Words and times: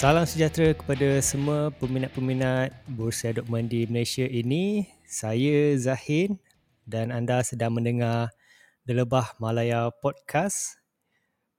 Salam 0.00 0.24
sejahtera 0.24 0.72
kepada 0.72 1.20
semua 1.20 1.68
peminat-peminat 1.76 2.72
Bursa 2.88 3.36
Dortmund 3.36 3.68
di 3.68 3.84
Malaysia 3.84 4.24
ini. 4.24 4.88
Saya 5.04 5.76
Zahin 5.76 6.40
dan 6.88 7.12
anda 7.12 7.44
sedang 7.44 7.76
mendengar 7.76 8.32
The 8.88 8.96
Lebah 8.96 9.36
Malaya 9.36 9.92
Podcast. 9.92 10.80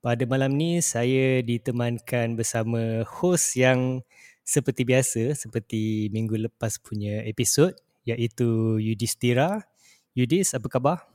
Pada 0.02 0.26
malam 0.26 0.58
ni 0.58 0.82
saya 0.82 1.46
ditemankan 1.46 2.34
bersama 2.34 3.06
host 3.06 3.62
yang 3.62 4.02
seperti 4.42 4.90
biasa, 4.90 5.38
seperti 5.38 6.10
minggu 6.10 6.34
lepas 6.50 6.82
punya 6.82 7.22
episod 7.30 7.78
iaitu 8.10 8.82
Yudhistira. 8.82 9.70
Yudhis, 10.18 10.58
apa 10.58 10.66
khabar? 10.66 11.06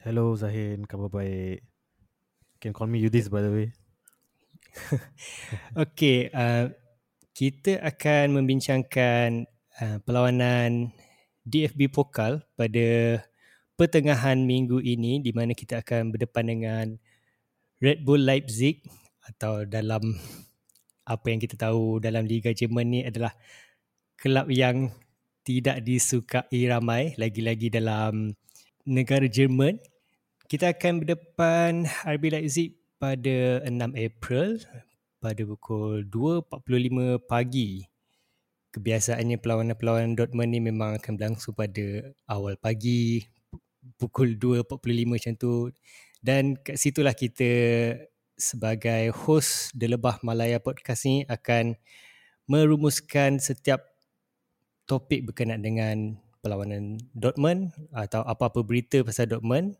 Hello 0.00 0.32
Zahin, 0.32 0.88
khabar 0.88 1.12
baik. 1.12 1.60
Can 2.56 2.72
call 2.72 2.88
me 2.88 3.04
Yudhis 3.04 3.28
by 3.28 3.44
the 3.44 3.52
way. 3.52 3.68
okay, 5.82 6.28
uh, 6.32 6.72
kita 7.32 7.78
akan 7.82 8.42
membincangkan 8.42 9.46
uh, 9.78 9.98
perlawanan 10.02 10.90
DFB 11.46 11.88
Pokal 11.92 12.44
pada 12.58 13.22
pertengahan 13.78 14.42
minggu 14.42 14.82
ini 14.82 15.22
di 15.22 15.30
mana 15.30 15.54
kita 15.54 15.80
akan 15.80 16.10
berdepan 16.10 16.44
dengan 16.50 16.86
Red 17.78 18.02
Bull 18.02 18.26
Leipzig 18.26 18.82
atau 19.22 19.62
dalam 19.62 20.18
apa 21.08 21.26
yang 21.30 21.40
kita 21.40 21.54
tahu 21.54 22.02
dalam 22.02 22.26
Liga 22.26 22.50
Jerman 22.50 22.86
ni 22.90 23.00
adalah 23.06 23.32
kelab 24.18 24.50
yang 24.50 24.90
tidak 25.46 25.80
disukai 25.80 26.68
ramai 26.68 27.16
lagi-lagi 27.16 27.72
dalam 27.72 28.36
negara 28.84 29.24
Jerman. 29.24 29.80
Kita 30.48 30.74
akan 30.74 31.04
berdepan 31.04 31.86
RB 32.04 32.24
Leipzig 32.34 32.77
pada 32.98 33.62
6 33.62 33.94
April 33.94 34.58
pada 35.18 35.42
pukul 35.42 36.06
2.45 36.06 37.22
pagi. 37.26 37.86
Kebiasaannya 38.74 39.40
perlawanan-perlawanan 39.40 40.14
Dortmund 40.14 40.50
ni 40.52 40.60
memang 40.60 40.98
akan 40.98 41.16
berlangsung 41.16 41.56
pada 41.56 42.12
awal 42.28 42.54
pagi 42.60 43.24
pukul 43.96 44.36
2.45 44.36 45.08
macam 45.08 45.32
tu 45.38 45.72
dan 46.20 46.58
kat 46.60 46.76
situlah 46.76 47.14
kita 47.16 47.50
sebagai 48.36 49.14
host 49.14 49.72
The 49.74 49.96
Lebah 49.96 50.20
Malaya 50.20 50.60
Podcast 50.60 51.08
ni 51.08 51.24
akan 51.26 51.78
merumuskan 52.44 53.40
setiap 53.40 53.82
topik 54.84 55.24
berkenaan 55.24 55.64
dengan 55.64 55.96
perlawanan 56.44 57.00
Dortmund 57.16 57.72
atau 57.90 58.22
apa-apa 58.22 58.62
berita 58.62 59.00
pasal 59.02 59.32
Dortmund 59.32 59.74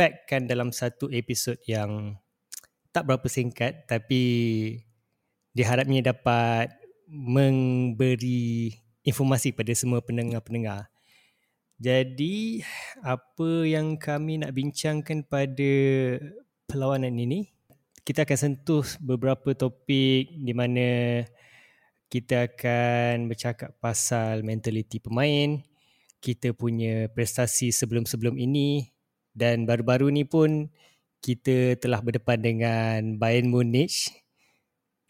dipackkan 0.00 0.48
dalam 0.48 0.72
satu 0.72 1.12
episod 1.12 1.60
yang 1.68 2.16
tak 2.88 3.04
berapa 3.04 3.28
singkat 3.28 3.84
tapi 3.84 4.24
diharapnya 5.52 6.16
dapat 6.16 6.72
memberi 7.04 8.72
informasi 9.04 9.52
pada 9.52 9.76
semua 9.76 10.00
pendengar-pendengar. 10.00 10.88
Jadi 11.76 12.64
apa 13.04 13.68
yang 13.68 14.00
kami 14.00 14.40
nak 14.40 14.56
bincangkan 14.56 15.20
pada 15.28 15.72
perlawanan 16.64 17.12
ini 17.20 17.52
kita 18.00 18.24
akan 18.24 18.38
sentuh 18.40 18.88
beberapa 19.04 19.52
topik 19.52 20.32
di 20.32 20.56
mana 20.56 20.88
kita 22.08 22.48
akan 22.48 23.28
bercakap 23.28 23.76
pasal 23.84 24.48
mentaliti 24.48 24.96
pemain, 24.96 25.60
kita 26.24 26.56
punya 26.56 27.12
prestasi 27.12 27.68
sebelum-sebelum 27.68 28.40
ini 28.40 28.96
dan 29.34 29.64
baru-baru 29.68 30.10
ni 30.10 30.24
pun 30.26 30.70
kita 31.20 31.76
telah 31.76 32.00
berdepan 32.00 32.40
dengan 32.40 32.98
Bayern 33.20 33.52
Munich. 33.52 34.10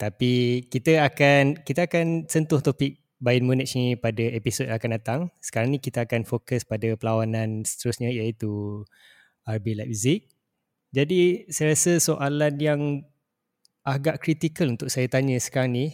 Tapi 0.00 0.64
kita 0.66 1.06
akan 1.06 1.60
kita 1.62 1.86
akan 1.86 2.26
sentuh 2.26 2.58
topik 2.64 3.00
Bayern 3.20 3.44
Munich 3.44 3.76
ni 3.76 3.94
pada 3.94 4.24
episod 4.32 4.66
yang 4.66 4.80
akan 4.80 4.90
datang. 4.96 5.20
Sekarang 5.38 5.70
ni 5.70 5.78
kita 5.78 6.08
akan 6.08 6.24
fokus 6.24 6.64
pada 6.64 6.96
perlawanan 6.96 7.62
seterusnya 7.68 8.08
iaitu 8.08 8.82
RB 9.44 9.66
Leipzig. 9.76 10.26
Jadi 10.90 11.46
saya 11.52 11.76
rasa 11.76 12.02
soalan 12.02 12.54
yang 12.58 12.80
agak 13.86 14.24
kritikal 14.24 14.66
untuk 14.72 14.90
saya 14.90 15.06
tanya 15.06 15.38
sekarang 15.38 15.70
ni 15.72 15.86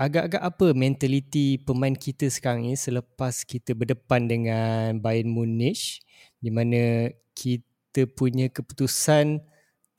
agak-agak 0.00 0.40
apa 0.40 0.72
mentaliti 0.72 1.60
pemain 1.60 1.92
kita 1.92 2.32
sekarang 2.32 2.64
ni 2.64 2.72
selepas 2.72 3.44
kita 3.44 3.76
berdepan 3.76 4.24
dengan 4.24 4.96
Bayern 4.96 5.28
Munich 5.28 6.00
di 6.40 6.48
mana 6.48 7.12
kita 7.36 8.08
punya 8.16 8.48
keputusan 8.48 9.44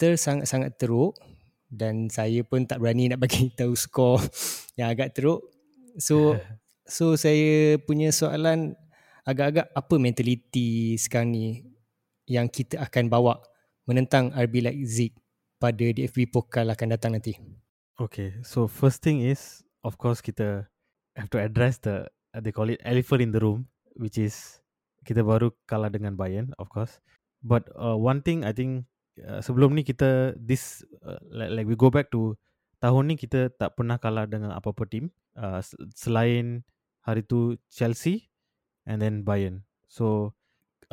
tersangat-sangat 0.02 0.74
teruk 0.82 1.14
dan 1.70 2.10
saya 2.10 2.42
pun 2.42 2.66
tak 2.66 2.82
berani 2.82 3.14
nak 3.14 3.22
bagi 3.22 3.54
tahu 3.60 3.78
skor 3.78 4.18
yang 4.82 4.90
agak 4.90 5.14
teruk 5.14 5.46
So 6.00 6.40
so 6.88 7.20
saya 7.20 7.80
punya 7.84 8.12
soalan 8.16 8.78
agak-agak 9.28 9.72
apa 9.72 9.96
mentaliti 10.00 10.96
sekarang 10.96 11.30
ni 11.36 11.46
yang 12.28 12.48
kita 12.48 12.80
akan 12.80 13.12
bawa 13.12 13.44
menentang 13.86 14.32
RB 14.32 14.64
Leipzig 14.64 15.12
pada 15.62 15.84
DFB 15.84 16.32
Pokal 16.32 16.72
akan 16.72 16.88
datang 16.96 17.12
nanti. 17.14 17.38
Okay, 18.02 18.34
so 18.42 18.66
first 18.66 19.04
thing 19.04 19.22
is 19.22 19.62
of 19.82 19.98
course 19.98 20.22
kita 20.22 20.66
have 21.18 21.30
to 21.30 21.38
address 21.42 21.78
the 21.82 22.08
they 22.38 22.54
call 22.54 22.70
it 22.72 22.80
elephant 22.88 23.22
in 23.22 23.32
the 23.36 23.42
room 23.42 23.68
which 24.00 24.16
is 24.16 24.64
kita 25.04 25.26
baru 25.26 25.52
kalah 25.66 25.90
dengan 25.90 26.16
Bayern 26.16 26.54
of 26.62 26.70
course. 26.70 27.02
But 27.42 27.68
uh, 27.74 27.98
one 27.98 28.22
thing 28.22 28.46
I 28.46 28.54
think 28.54 28.86
uh, 29.26 29.42
sebelum 29.42 29.74
ni 29.74 29.82
kita 29.82 30.38
this 30.38 30.86
uh, 31.02 31.18
like, 31.34 31.52
like 31.52 31.68
we 31.68 31.76
go 31.76 31.90
back 31.90 32.14
to 32.14 32.38
tahun 32.82 33.14
ni 33.14 33.16
kita 33.18 33.50
tak 33.58 33.78
pernah 33.78 33.98
kalah 33.98 34.30
dengan 34.30 34.54
apa-apa 34.54 34.86
team 34.90 35.10
uh, 35.38 35.62
selain 35.98 36.62
hari 37.02 37.26
tu 37.26 37.58
Chelsea 37.74 38.30
and 38.86 39.02
then 39.02 39.26
Bayern. 39.26 39.66
So 39.90 40.38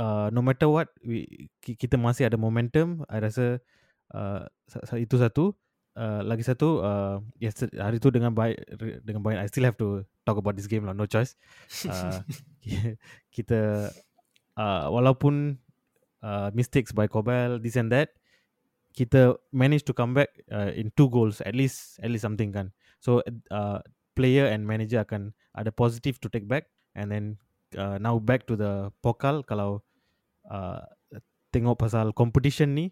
uh, 0.00 0.32
no 0.32 0.40
matter 0.40 0.72
what 0.72 0.88
we 1.04 1.50
kita 1.60 2.00
masih 2.00 2.32
ada 2.32 2.40
momentum. 2.40 3.04
I 3.12 3.20
rasa 3.20 3.60
uh, 4.16 4.48
itu 4.96 5.20
satu. 5.20 5.52
Uh, 5.98 6.22
lagi 6.22 6.46
satu 6.46 6.78
uh, 6.78 7.18
yes, 7.42 7.58
hari 7.74 7.98
tu 7.98 8.14
dengan 8.14 8.30
Bayern 8.30 8.62
dengan 9.02 9.18
Bayern 9.18 9.42
I 9.42 9.50
still 9.50 9.66
have 9.66 9.74
to 9.82 10.06
talk 10.22 10.38
about 10.38 10.54
this 10.54 10.70
game 10.70 10.86
lah 10.86 10.94
no 10.94 11.10
choice. 11.10 11.34
Uh, 11.82 12.22
kita 13.34 13.90
uh, 14.54 14.86
walaupun 14.94 15.58
uh, 16.22 16.54
mistakes 16.54 16.94
by 16.94 17.10
Kobel 17.10 17.58
this 17.58 17.74
and 17.74 17.90
that 17.90 18.14
kita 18.94 19.38
manage 19.54 19.86
to 19.86 19.94
come 19.94 20.14
back 20.14 20.30
uh, 20.50 20.74
in 20.74 20.90
two 20.98 21.06
goals 21.10 21.38
at 21.46 21.54
least 21.54 22.02
at 22.02 22.10
least 22.10 22.26
something 22.26 22.50
kan 22.50 22.74
so 22.98 23.22
uh, 23.54 23.78
player 24.18 24.50
and 24.50 24.66
manager 24.66 24.98
akan 25.06 25.30
ada 25.54 25.70
positive 25.70 26.18
to 26.18 26.26
take 26.26 26.50
back 26.50 26.66
and 26.98 27.14
then 27.14 27.38
uh, 27.78 27.94
now 28.02 28.18
back 28.18 28.42
to 28.50 28.58
the 28.58 28.90
pokal 28.98 29.46
kalau 29.46 29.78
uh, 30.50 30.82
tengok 31.54 31.78
pasal 31.78 32.10
competition 32.10 32.74
ni 32.74 32.90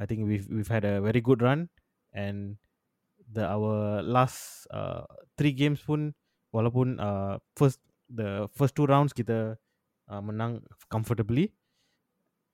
i 0.00 0.08
think 0.08 0.24
we've 0.24 0.48
we've 0.48 0.72
had 0.72 0.82
a 0.88 1.04
very 1.04 1.20
good 1.20 1.44
run 1.44 1.68
and 2.14 2.56
the 3.30 3.44
our 3.44 4.02
last 4.02 4.66
uh, 4.70 5.04
three 5.36 5.52
games 5.52 5.82
pun 5.82 6.14
walaupun 6.54 6.98
uh, 7.02 7.38
first 7.58 7.82
the 8.08 8.46
first 8.54 8.78
two 8.78 8.86
rounds 8.86 9.10
kita 9.10 9.58
uh, 10.08 10.22
menang 10.22 10.62
comfortably 10.88 11.50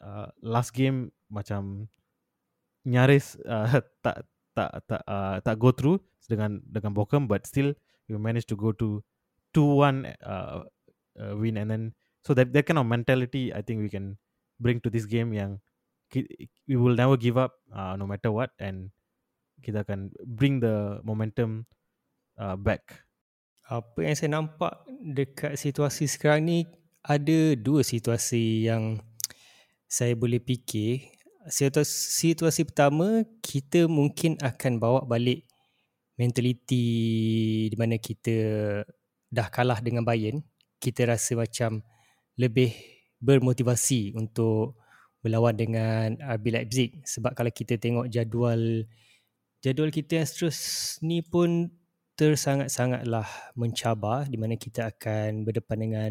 uh, 0.01 0.33
last 0.41 0.73
game 0.73 1.13
macam 1.29 1.87
nyaris 2.89 3.37
uh, 3.45 3.85
tak 4.05 4.25
tak 4.57 4.71
tak 4.89 5.03
uh, 5.05 5.39
tak 5.45 5.57
go 5.61 5.71
through 5.71 6.01
dengan 6.27 6.63
dengan 6.65 6.97
Bochum 6.97 7.29
but 7.29 7.45
still 7.45 7.77
we 8.11 8.19
managed 8.19 8.51
to 8.51 8.59
go 8.59 8.75
to 8.75 9.03
2-1 9.55 10.15
uh, 10.23 10.67
uh, 11.19 11.35
win. 11.37 11.57
And 11.57 11.71
then 11.71 11.83
so 12.27 12.35
that 12.35 12.53
that 12.53 12.67
kind 12.67 12.79
of 12.79 12.87
mentality 12.87 13.55
I 13.55 13.63
think 13.63 13.83
we 13.83 13.91
can 13.91 14.19
bring 14.59 14.81
to 14.83 14.91
this 14.91 15.07
game 15.07 15.33
yang 15.33 15.63
we 16.67 16.75
will 16.75 16.95
never 16.95 17.17
give 17.17 17.39
up 17.39 17.55
uh, 17.73 17.95
no 17.95 18.07
matter 18.07 18.31
what. 18.31 18.51
And 18.59 18.91
kita 19.61 19.85
akan 19.85 20.13
bring 20.25 20.59
the 20.59 20.99
momentum 21.05 21.65
uh, 22.41 22.57
back. 22.57 23.05
Apa 23.71 24.03
yang 24.03 24.17
saya 24.19 24.31
nampak 24.35 24.83
dekat 24.89 25.55
situasi 25.55 26.11
sekarang 26.11 26.43
ni 26.43 26.59
ada 27.07 27.55
dua 27.55 27.87
situasi 27.87 28.67
yang 28.67 28.99
saya 29.87 30.19
boleh 30.19 30.43
fikir. 30.43 31.07
Situasi, 31.49 31.95
situasi 32.29 32.69
pertama 32.69 33.25
kita 33.41 33.89
mungkin 33.89 34.37
akan 34.43 34.77
bawa 34.77 35.01
balik 35.09 35.49
mentaliti 36.21 36.85
di 37.73 37.77
mana 37.81 37.97
kita 37.97 38.37
dah 39.33 39.49
kalah 39.49 39.81
dengan 39.81 40.05
Bayern. 40.05 40.45
Kita 40.77 41.09
rasa 41.09 41.37
macam 41.37 41.81
lebih 42.37 42.73
bermotivasi 43.21 44.17
untuk 44.17 44.81
berlawan 45.21 45.57
dengan 45.57 46.17
RB 46.21 46.45
Leipzig. 46.53 46.91
Sebab 47.05 47.37
kalau 47.37 47.53
kita 47.53 47.77
tengok 47.77 48.09
jadual 48.09 48.85
jadual 49.61 49.93
kita 49.93 50.21
yang 50.21 50.29
seterus 50.29 50.59
ni 51.05 51.21
pun 51.21 51.69
tersangat-sangatlah 52.17 53.29
mencabar 53.57 54.25
di 54.29 54.37
mana 54.41 54.57
kita 54.57 54.89
akan 54.93 55.45
berdepan 55.45 55.79
dengan 55.81 56.11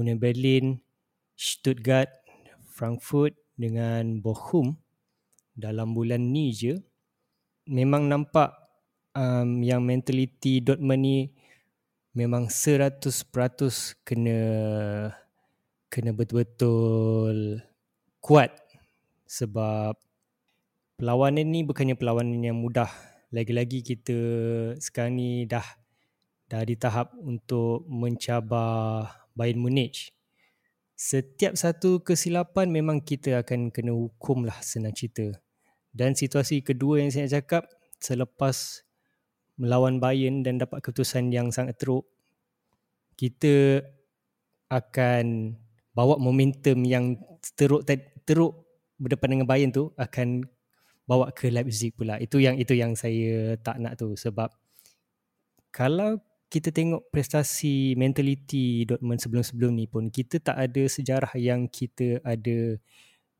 Union 0.00 0.16
Berlin, 0.20 0.80
Stuttgart, 1.36 2.08
Frankfurt 2.68 3.36
dengan 3.56 4.20
Bochum. 4.24 4.76
Dalam 5.52 5.92
bulan 5.92 6.32
ni 6.32 6.54
je 6.54 6.80
memang 7.68 8.08
nampak 8.08 8.56
um, 9.12 9.60
yang 9.60 9.84
mentality 9.84 10.64
Dortmund 10.64 11.02
ni 11.02 11.18
memang 12.16 12.48
100% 12.48 13.04
kena 14.06 14.40
kena 15.90 16.10
betul-betul 16.14 17.58
kuat 18.22 18.54
sebab 19.28 19.98
perlawanan 20.98 21.46
ni 21.46 21.62
bukannya 21.62 21.94
perlawanan 21.94 22.42
yang 22.42 22.58
mudah. 22.58 22.90
Lagi-lagi 23.30 23.86
kita 23.86 24.18
sekarang 24.82 25.14
ni 25.14 25.46
dah 25.46 25.64
dah 26.50 26.62
di 26.66 26.74
tahap 26.74 27.14
untuk 27.22 27.86
mencabar 27.86 29.06
Bayern 29.38 29.62
Munich. 29.62 30.10
Setiap 30.98 31.54
satu 31.54 32.02
kesilapan 32.02 32.74
memang 32.74 32.98
kita 32.98 33.38
akan 33.46 33.70
kena 33.70 33.94
hukum 33.94 34.42
lah 34.42 34.58
senang 34.58 34.90
cerita. 34.90 35.38
Dan 35.94 36.18
situasi 36.18 36.66
kedua 36.66 36.98
yang 36.98 37.14
saya 37.14 37.30
cakap 37.30 37.70
selepas 38.02 38.82
melawan 39.54 40.02
Bayern 40.02 40.42
dan 40.42 40.58
dapat 40.58 40.82
keputusan 40.82 41.30
yang 41.30 41.54
sangat 41.54 41.78
teruk, 41.78 42.10
kita 43.14 43.86
akan 44.66 45.54
bawa 45.94 46.18
momentum 46.18 46.82
yang 46.82 47.14
teruk 47.54 47.86
teruk 48.26 48.66
berdepan 48.98 49.38
dengan 49.38 49.46
Bayern 49.46 49.70
tu 49.70 49.94
akan 49.94 50.57
bawa 51.08 51.32
ke 51.32 51.48
Leipzig 51.48 51.96
pula. 51.96 52.20
Itu 52.20 52.36
yang 52.36 52.60
itu 52.60 52.76
yang 52.76 52.92
saya 52.92 53.56
tak 53.56 53.80
nak 53.80 53.96
tu 53.96 54.12
sebab 54.12 54.52
kalau 55.72 56.20
kita 56.48 56.72
tengok 56.72 57.08
prestasi 57.12 57.96
mentality 57.96 58.84
Dortmund 58.88 59.20
sebelum-sebelum 59.20 59.72
ni 59.72 59.84
pun 59.88 60.08
kita 60.08 60.40
tak 60.40 60.56
ada 60.56 60.84
sejarah 60.84 61.32
yang 61.36 61.68
kita 61.68 62.20
ada 62.24 62.76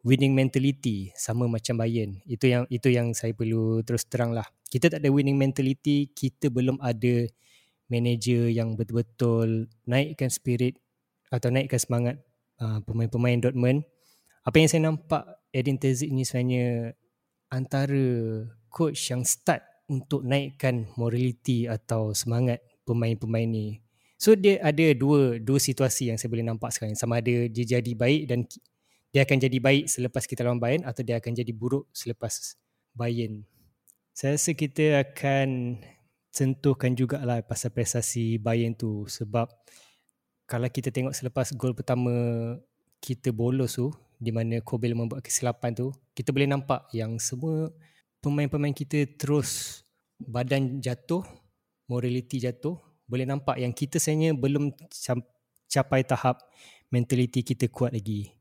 winning 0.05 0.37
mentality 0.37 1.13
sama 1.17 1.49
macam 1.49 1.81
Bayern. 1.81 2.21
Itu 2.25 2.49
yang 2.49 2.65
itu 2.73 2.89
yang 2.89 3.13
saya 3.13 3.33
perlu 3.37 3.85
terus 3.85 4.09
terang 4.09 4.33
lah. 4.33 4.45
Kita 4.69 4.93
tak 4.93 5.01
ada 5.01 5.09
winning 5.13 5.41
mentality, 5.41 6.13
kita 6.13 6.53
belum 6.53 6.81
ada 6.85 7.29
manager 7.89 8.53
yang 8.53 8.77
betul-betul 8.77 9.69
naikkan 9.89 10.29
spirit 10.29 10.77
atau 11.33 11.49
naikkan 11.49 11.81
semangat 11.81 12.21
uh, 12.61 12.85
pemain-pemain 12.85 13.41
Dortmund. 13.41 13.89
Apa 14.45 14.61
yang 14.61 14.69
saya 14.69 14.85
nampak 14.85 15.25
Edin 15.53 15.81
Terzic 15.81 16.13
ni 16.13 16.29
sebenarnya 16.29 16.93
antara 17.49 18.45
coach 18.69 19.13
yang 19.13 19.25
start 19.25 19.65
untuk 19.89 20.21
naikkan 20.25 20.85
morality 21.01 21.65
atau 21.65 22.13
semangat 22.13 22.61
pemain-pemain 22.85 23.49
ni. 23.49 23.81
So 24.21 24.37
dia 24.37 24.61
ada 24.61 24.93
dua 24.93 25.41
dua 25.41 25.59
situasi 25.63 26.13
yang 26.13 26.19
saya 26.21 26.29
boleh 26.29 26.45
nampak 26.45 26.75
sekarang. 26.75 26.99
Sama 26.99 27.23
ada 27.23 27.49
dia 27.49 27.65
jadi 27.79 27.93
baik 27.97 28.23
dan 28.29 28.45
dia 29.09 29.25
akan 29.25 29.39
jadi 29.41 29.59
baik 29.59 29.89
selepas 29.89 30.29
kita 30.29 30.45
lawan 30.45 30.61
Bayern 30.61 30.85
atau 30.85 31.01
dia 31.01 31.17
akan 31.17 31.33
jadi 31.33 31.53
buruk 31.55 31.89
selepas 31.97 32.59
Bayern. 32.93 33.47
Saya 34.13 34.37
rasa 34.37 34.53
kita 34.53 35.01
akan 35.01 35.81
sentuhkan 36.29 36.93
jugalah 36.93 37.41
pasal 37.41 37.73
prestasi 37.73 38.37
Bayern 38.37 38.77
tu 38.77 39.09
sebab 39.09 39.49
kalau 40.45 40.69
kita 40.69 40.93
tengok 40.93 41.17
selepas 41.17 41.55
gol 41.57 41.73
pertama 41.73 42.13
kita 43.01 43.33
bolos 43.33 43.79
tu 43.79 43.89
di 44.19 44.35
mana 44.35 44.59
Kobel 44.59 44.99
membuat 44.99 45.23
kesilapan 45.23 45.73
tu, 45.73 45.95
kita 46.13 46.35
boleh 46.35 46.51
nampak 46.51 46.91
yang 46.91 47.23
semua 47.23 47.71
pemain-pemain 48.19 48.75
kita 48.75 49.07
terus 49.15 49.81
badan 50.19 50.83
jatuh, 50.83 51.23
morality 51.87 52.43
jatuh. 52.43 52.75
Boleh 53.09 53.25
nampak 53.25 53.57
yang 53.57 53.73
kita 53.73 53.97
sebenarnya 53.97 54.37
belum 54.37 54.75
capai 55.71 56.05
tahap 56.05 56.43
mentality 56.93 57.41
kita 57.47 57.71
kuat 57.71 57.95
lagi. 57.95 58.35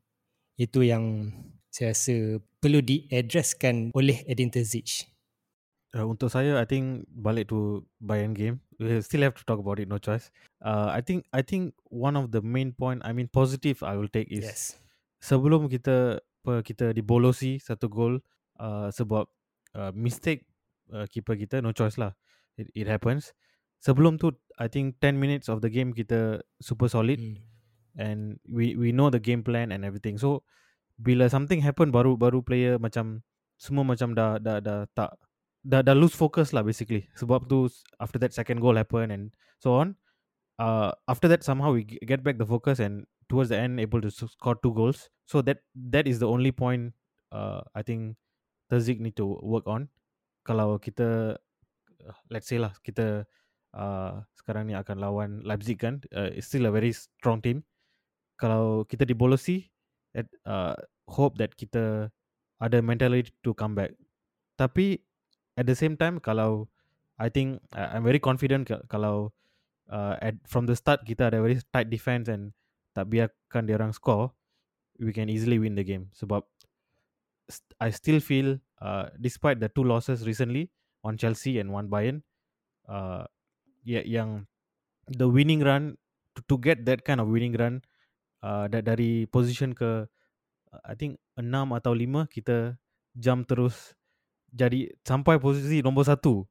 Itu 0.58 0.82
yang 0.82 1.32
saya 1.70 1.94
rasa 1.94 2.42
perlu 2.58 2.82
diadreskan 2.82 3.94
oleh 3.94 4.26
Edin 4.26 4.50
Terzic. 4.50 5.06
Uh, 5.96 6.04
untuk 6.04 6.28
saya, 6.28 6.60
I 6.60 6.68
think 6.68 7.08
balik 7.08 7.48
to 7.48 7.86
Bayern 7.96 8.36
game, 8.36 8.60
we 8.76 9.00
still 9.00 9.24
have 9.24 9.32
to 9.40 9.44
talk 9.48 9.56
about 9.56 9.80
it, 9.80 9.88
no 9.88 9.96
choice. 9.96 10.28
Uh, 10.60 10.92
I 10.92 11.00
think 11.00 11.24
I 11.32 11.40
think 11.40 11.72
one 11.88 12.12
of 12.12 12.28
the 12.28 12.44
main 12.44 12.76
point, 12.76 13.00
I 13.08 13.16
mean 13.16 13.32
positive 13.32 13.80
I 13.80 13.96
will 13.96 14.10
take 14.12 14.28
is 14.28 14.44
yes 14.44 14.62
sebelum 15.18 15.66
kita 15.66 16.22
kita 16.64 16.96
dibolosi 16.96 17.60
satu 17.60 17.92
gol 17.92 18.24
uh, 18.56 18.88
sebab 18.88 19.28
uh, 19.76 19.92
mistake 19.92 20.48
uh, 20.92 21.04
keeper 21.10 21.36
kita 21.36 21.60
no 21.60 21.76
choice 21.76 22.00
lah. 22.00 22.16
It, 22.56 22.72
it 22.74 22.86
happens. 22.88 23.36
Sebelum 23.78 24.18
tu 24.18 24.34
i 24.58 24.66
think 24.66 24.98
10 24.98 25.14
minutes 25.14 25.46
of 25.46 25.62
the 25.62 25.70
game 25.70 25.94
kita 25.94 26.42
super 26.58 26.90
solid 26.90 27.22
hmm. 27.22 27.38
and 27.94 28.42
we 28.50 28.74
we 28.74 28.90
know 28.90 29.06
the 29.06 29.22
game 29.22 29.44
plan 29.44 29.70
and 29.70 29.84
everything. 29.84 30.18
So 30.18 30.42
bila 30.98 31.30
something 31.30 31.62
happen 31.62 31.94
baru 31.94 32.18
baru 32.18 32.42
player 32.42 32.80
macam 32.82 33.22
semua 33.58 33.86
macam 33.86 34.14
dah 34.14 34.42
dah 34.42 34.58
dah 34.58 34.88
tak 34.96 35.14
dah 35.62 35.82
dah 35.84 35.94
lose 35.94 36.16
focus 36.16 36.50
lah 36.56 36.64
basically. 36.64 37.06
Sebab 37.14 37.46
tu 37.46 37.70
after 38.02 38.18
that 38.18 38.34
second 38.34 38.58
goal 38.58 38.74
happen 38.74 39.12
and 39.12 39.24
so 39.62 39.78
on 39.78 39.94
uh 40.58 40.90
after 41.06 41.30
that 41.30 41.46
somehow 41.46 41.70
we 41.70 41.86
get 41.86 42.26
back 42.26 42.34
the 42.34 42.46
focus 42.46 42.82
and 42.82 43.06
towards 43.28 43.48
the 43.52 43.58
end 43.58 43.80
able 43.80 44.00
to 44.00 44.10
score 44.10 44.56
two 44.56 44.72
goals. 44.72 45.08
So 45.28 45.42
that 45.42 45.60
that 45.74 46.08
is 46.08 46.18
the 46.18 46.28
only 46.28 46.52
point 46.52 46.96
uh, 47.32 47.60
I 47.74 47.82
think 47.84 48.16
Terzic 48.72 49.00
need 49.00 49.16
to 49.16 49.38
work 49.44 49.68
on. 49.68 49.88
Kalau 50.44 50.80
kita 50.80 51.36
uh, 52.04 52.18
let's 52.32 52.48
say 52.48 52.56
lah 52.56 52.72
kita 52.80 53.28
uh, 53.76 54.24
sekarang 54.36 54.72
ni 54.72 54.74
akan 54.76 54.96
lawan 54.96 55.30
Leipzig 55.44 55.80
kan, 55.80 56.00
uh, 56.16 56.32
it's 56.32 56.48
still 56.48 56.64
a 56.64 56.72
very 56.72 56.92
strong 56.92 57.44
team. 57.44 57.64
Kalau 58.40 58.86
kita 58.86 59.04
dibolosi, 59.04 59.68
at, 60.14 60.24
uh, 60.46 60.72
hope 61.10 61.36
that 61.36 61.52
kita 61.58 62.08
ada 62.62 62.78
mentality 62.80 63.34
to 63.44 63.52
come 63.52 63.74
back. 63.76 63.92
Tapi 64.56 65.02
at 65.58 65.66
the 65.66 65.76
same 65.76 66.00
time 66.00 66.22
kalau 66.22 66.70
I 67.18 67.28
think 67.28 67.60
uh, 67.74 67.92
I'm 67.92 68.06
very 68.06 68.22
confident 68.22 68.70
kalau 68.88 69.34
uh, 69.90 70.14
at 70.22 70.38
from 70.46 70.66
the 70.70 70.78
start 70.78 71.02
kita 71.02 71.34
ada 71.34 71.42
very 71.42 71.58
tight 71.74 71.90
defense 71.90 72.30
and 72.30 72.54
tak 72.98 73.06
biarkan 73.06 73.62
dia 73.70 73.78
orang 73.78 73.94
score 73.94 74.34
we 74.98 75.14
can 75.14 75.30
easily 75.30 75.62
win 75.62 75.78
the 75.78 75.86
game. 75.86 76.10
Sebab 76.18 76.42
I 77.78 77.94
still 77.94 78.18
feel 78.18 78.58
uh, 78.82 79.14
despite 79.16 79.62
the 79.62 79.70
two 79.70 79.86
losses 79.86 80.26
recently 80.26 80.74
on 81.06 81.16
Chelsea 81.16 81.62
and 81.62 81.70
one 81.70 81.86
Bayern 81.86 82.26
uh, 82.90 83.24
yeah, 83.86 84.02
yang 84.02 84.50
the 85.06 85.30
winning 85.30 85.62
run 85.62 85.96
to, 86.34 86.42
to 86.50 86.58
get 86.58 86.84
that 86.84 87.06
kind 87.06 87.22
of 87.22 87.30
winning 87.30 87.54
run 87.56 87.80
uh, 88.42 88.68
dari 88.68 89.24
position 89.30 89.72
ke 89.72 90.04
I 90.84 90.92
think 90.92 91.16
6 91.40 91.48
atau 91.48 91.96
5 91.96 92.28
kita 92.28 92.76
jump 93.16 93.48
terus 93.48 93.96
jadi 94.52 94.92
sampai 95.04 95.40
posisi 95.40 95.80
nombor 95.80 96.08
satu. 96.08 96.44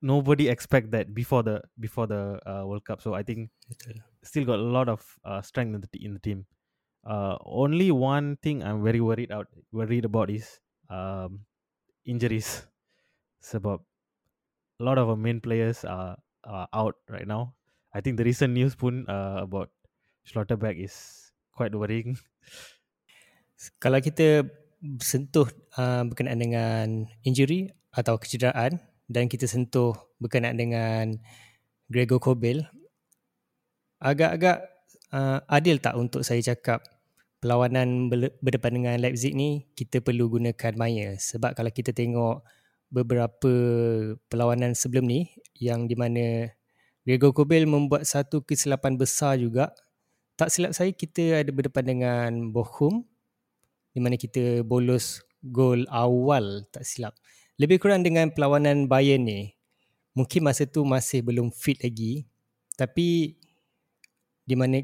Nobody 0.00 0.48
expect 0.48 0.90
that 0.96 1.12
before 1.12 1.44
the 1.44 1.60
before 1.76 2.08
the 2.08 2.40
uh, 2.48 2.64
World 2.64 2.88
Cup. 2.88 3.04
So 3.04 3.12
I 3.12 3.20
think 3.20 3.52
still 4.22 4.44
got 4.44 4.58
a 4.58 4.70
lot 4.76 4.88
of 4.88 5.00
uh, 5.24 5.40
strength 5.42 5.74
in 5.74 5.80
the 5.80 5.90
in 6.00 6.12
the 6.14 6.22
team. 6.22 6.46
Uh, 7.00 7.40
only 7.44 7.90
one 7.90 8.36
thing 8.44 8.62
I'm 8.62 8.84
very 8.84 9.00
worried 9.00 9.32
out 9.32 9.48
worried 9.72 10.04
about 10.04 10.28
is 10.28 10.60
um, 10.92 11.44
injuries. 12.04 12.68
Sebab 13.40 13.80
a 13.80 14.82
lot 14.84 15.00
of 15.00 15.08
our 15.08 15.16
main 15.16 15.40
players 15.40 15.84
are, 15.84 16.20
are 16.44 16.68
out 16.76 16.96
right 17.08 17.24
now. 17.24 17.56
I 17.96 18.04
think 18.04 18.20
the 18.20 18.24
recent 18.28 18.52
news 18.52 18.76
pun 18.76 19.08
uh, 19.08 19.40
about 19.42 19.72
Schlotterbeck 20.28 20.76
is 20.76 20.92
quite 21.56 21.72
worrying. 21.72 22.20
Kalau 23.80 24.00
kita 24.00 24.44
sentuh 25.00 25.48
uh, 25.76 26.04
berkenaan 26.04 26.40
dengan 26.40 26.86
injury 27.24 27.72
atau 27.92 28.16
kecederaan 28.16 28.80
dan 29.08 29.28
kita 29.28 29.44
sentuh 29.44 29.92
berkenaan 30.22 30.56
dengan 30.56 31.04
Gregor 31.90 32.22
Kobel, 32.22 32.64
agak-agak 34.00 34.64
uh, 35.12 35.44
adil 35.46 35.76
tak 35.78 35.94
untuk 35.94 36.24
saya 36.24 36.40
cakap 36.40 36.80
perlawanan 37.40 38.08
berdepan 38.40 38.72
dengan 38.76 38.96
Leipzig 39.00 39.36
ni 39.36 39.68
kita 39.76 40.00
perlu 40.00 40.32
gunakan 40.40 40.72
Maya? 40.74 41.14
Sebab 41.20 41.52
kalau 41.52 41.70
kita 41.70 41.92
tengok 41.92 42.42
beberapa 42.90 43.52
perlawanan 44.26 44.74
sebelum 44.74 45.06
ni 45.06 45.30
yang 45.60 45.86
di 45.86 45.94
mana 45.94 46.50
Gregor 47.06 47.32
Kobel 47.32 47.64
membuat 47.64 48.04
satu 48.04 48.42
kesilapan 48.42 48.98
besar 48.98 49.38
juga 49.38 49.72
tak 50.34 50.50
silap 50.50 50.72
saya 50.72 50.90
kita 50.90 51.44
ada 51.44 51.52
berdepan 51.52 51.84
dengan 51.84 52.30
Bochum 52.48 53.04
di 53.92 54.00
mana 54.00 54.16
kita 54.16 54.64
bolos 54.64 55.20
gol 55.44 55.84
awal 55.92 56.64
tak 56.72 56.84
silap. 56.84 57.12
Lebih 57.60 57.76
kurang 57.76 58.00
dengan 58.00 58.32
perlawanan 58.32 58.88
Bayern 58.88 59.28
ni 59.28 59.52
mungkin 60.16 60.44
masa 60.44 60.66
tu 60.66 60.82
masih 60.82 61.24
belum 61.24 61.52
fit 61.54 61.78
lagi. 61.80 62.26
Tapi 62.76 63.36
di 64.44 64.54
mana 64.56 64.82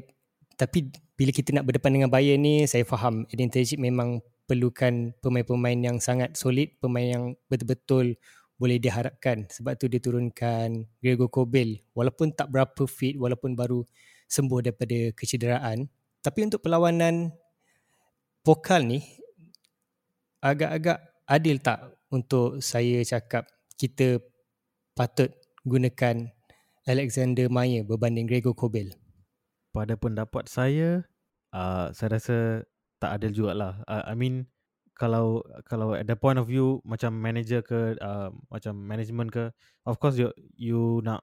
tapi 0.57 0.89
bila 1.17 1.33
kita 1.33 1.53
nak 1.53 1.65
berdepan 1.69 1.97
dengan 1.97 2.09
Bayern 2.09 2.41
ni 2.41 2.65
saya 2.65 2.85
faham 2.85 3.25
Terzic 3.29 3.77
memang 3.77 4.21
perlukan 4.47 5.13
pemain-pemain 5.19 5.77
yang 5.77 5.97
sangat 5.99 6.33
solid 6.37 6.71
pemain 6.79 7.05
yang 7.05 7.23
betul-betul 7.51 8.15
boleh 8.57 8.81
diharapkan 8.81 9.45
sebab 9.53 9.77
tu 9.77 9.85
dia 9.85 10.01
turunkan 10.01 10.89
Gregor 10.97 11.29
Kobel 11.29 11.77
walaupun 11.93 12.33
tak 12.33 12.49
berapa 12.49 12.89
fit 12.89 13.13
walaupun 13.17 13.53
baru 13.53 13.85
sembuh 14.25 14.65
daripada 14.65 15.13
kecederaan 15.13 15.85
tapi 16.25 16.49
untuk 16.49 16.65
perlawanan 16.65 17.29
pokal 18.41 18.81
ni 18.81 19.05
agak-agak 20.41 21.01
adil 21.27 21.59
tak 21.61 21.91
untuk 22.07 22.63
saya 22.63 23.03
cakap 23.03 23.45
kita 23.75 24.23
patut 24.95 25.29
gunakan 25.67 26.31
Alexander 26.87 27.51
Meyer 27.51 27.83
berbanding 27.83 28.25
Gregor 28.25 28.55
Kobel? 28.55 28.95
Pada 29.77 29.93
pendapat 29.93 30.49
saya, 30.49 31.05
uh, 31.53 31.93
saya 31.93 32.17
rasa 32.17 32.65
tak 32.97 33.21
adil 33.21 33.29
jugalah. 33.29 33.85
Uh, 33.85 34.01
I 34.09 34.17
mean, 34.17 34.49
kalau 34.97 35.45
kalau 35.69 35.93
at 35.93 36.09
the 36.09 36.17
point 36.17 36.41
of 36.41 36.49
view 36.49 36.81
macam 36.81 37.13
manager 37.13 37.61
ke 37.61 37.93
uh, 38.01 38.33
macam 38.49 38.73
management 38.73 39.29
ke, 39.29 39.53
of 39.85 40.01
course 40.01 40.17
you 40.17 40.33
you 40.57 41.05
nak 41.05 41.21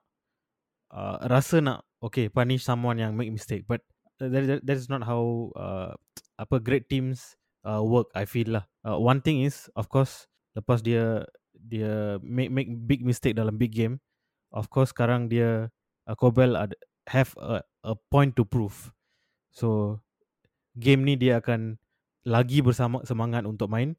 uh, 0.95 1.19
rasa 1.27 1.59
nak 1.59 1.83
okay 1.99 2.31
punish 2.31 2.63
someone 2.63 2.95
yang 2.95 3.11
make 3.19 3.27
mistake, 3.27 3.67
but 3.67 3.83
that 4.23 4.31
that, 4.31 4.63
that 4.63 4.77
is 4.79 4.87
not 4.87 5.03
how 5.03 5.51
uh, 5.59 5.91
apa 6.39 6.63
great 6.63 6.87
teams 6.87 7.35
uh, 7.67 7.83
work. 7.83 8.07
I 8.15 8.23
feel 8.23 8.55
lah. 8.55 8.63
Uh, 8.87 8.95
one 8.95 9.19
thing 9.19 9.43
is, 9.43 9.67
of 9.75 9.91
course, 9.91 10.31
lepas 10.55 10.79
dia 10.79 11.27
dia 11.51 12.15
make 12.23 12.47
make 12.47 12.71
big 12.87 13.03
mistake 13.03 13.35
dalam 13.35 13.59
big 13.59 13.75
game, 13.75 13.99
of 14.55 14.71
course 14.71 14.95
sekarang 14.95 15.27
dia 15.27 15.67
uh, 16.07 16.15
Kobel 16.15 16.55
ad, 16.55 16.79
have 17.11 17.35
a 17.35 17.59
a 17.85 17.93
point 17.93 18.33
to 18.35 18.43
prove. 18.43 18.89
So 19.53 20.01
game 20.75 21.05
ni 21.05 21.15
dia 21.15 21.39
akan 21.39 21.77
lagi 22.25 22.65
bersama 22.65 23.05
semangat 23.05 23.45
untuk 23.45 23.69
main. 23.69 23.93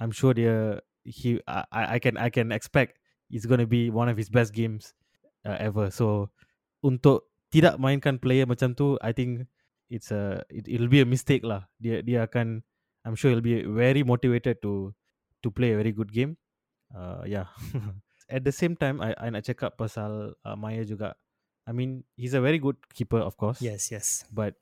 I'm 0.00 0.10
sure 0.10 0.32
dia 0.32 0.80
he 1.04 1.38
I 1.46 1.96
I 1.96 1.98
can 2.00 2.16
I 2.16 2.32
can 2.32 2.50
expect 2.50 2.98
it's 3.28 3.44
going 3.44 3.60
to 3.60 3.68
be 3.68 3.92
one 3.92 4.08
of 4.08 4.16
his 4.16 4.32
best 4.32 4.56
games 4.56 4.96
uh, 5.44 5.60
ever. 5.60 5.92
So 5.92 6.32
untuk 6.80 7.28
tidak 7.52 7.78
mainkan 7.78 8.18
player 8.18 8.48
macam 8.48 8.72
tu, 8.74 8.98
I 9.04 9.12
think 9.12 9.46
it's 9.92 10.10
a 10.10 10.42
it, 10.50 10.66
it'll 10.66 10.90
be 10.90 11.04
a 11.04 11.08
mistake 11.08 11.44
lah. 11.44 11.68
Dia 11.78 12.00
dia 12.00 12.26
akan 12.26 12.64
I'm 13.04 13.14
sure 13.14 13.30
he'll 13.30 13.44
be 13.44 13.62
very 13.68 14.00
motivated 14.02 14.64
to 14.64 14.96
to 15.44 15.48
play 15.52 15.76
a 15.76 15.78
very 15.78 15.92
good 15.92 16.10
game. 16.10 16.40
Uh, 16.90 17.22
yeah. 17.28 17.52
At 18.32 18.48
the 18.48 18.54
same 18.56 18.74
time, 18.74 19.04
I 19.04 19.12
I 19.20 19.28
nak 19.28 19.44
cakap 19.44 19.76
pasal 19.76 20.32
uh, 20.40 20.56
Maya 20.56 20.82
juga. 20.88 21.12
I 21.64 21.72
mean, 21.72 22.04
he's 22.16 22.36
a 22.36 22.42
very 22.44 22.60
good 22.60 22.76
keeper, 22.92 23.24
of 23.24 23.40
course. 23.40 23.64
Yes, 23.64 23.88
yes. 23.88 24.28
But 24.28 24.60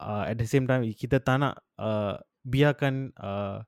uh, 0.00 0.24
at 0.28 0.36
the 0.38 0.48
same 0.48 0.66
time 0.66 0.86
kita 0.94 1.22
tak 1.22 1.40
nak 1.40 1.62
uh, 1.78 2.18
biarkan 2.44 3.14
uh, 3.18 3.62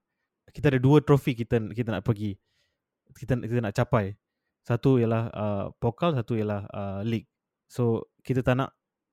kita 0.50 0.72
ada 0.74 0.80
dua 0.80 1.02
trofi 1.04 1.36
kita 1.36 1.60
kita 1.72 1.88
nak 1.92 2.02
pergi 2.04 2.36
kita 3.16 3.38
kita 3.40 3.60
nak 3.62 3.74
capai 3.76 4.16
satu 4.66 4.98
ialah 4.98 5.30
uh, 5.30 5.64
pokal 5.78 6.16
satu 6.16 6.34
ialah 6.36 6.66
uh, 6.72 7.00
league 7.06 7.28
so 7.70 8.04
kita 8.26 8.42
tak 8.42 8.58
nak 8.58 8.70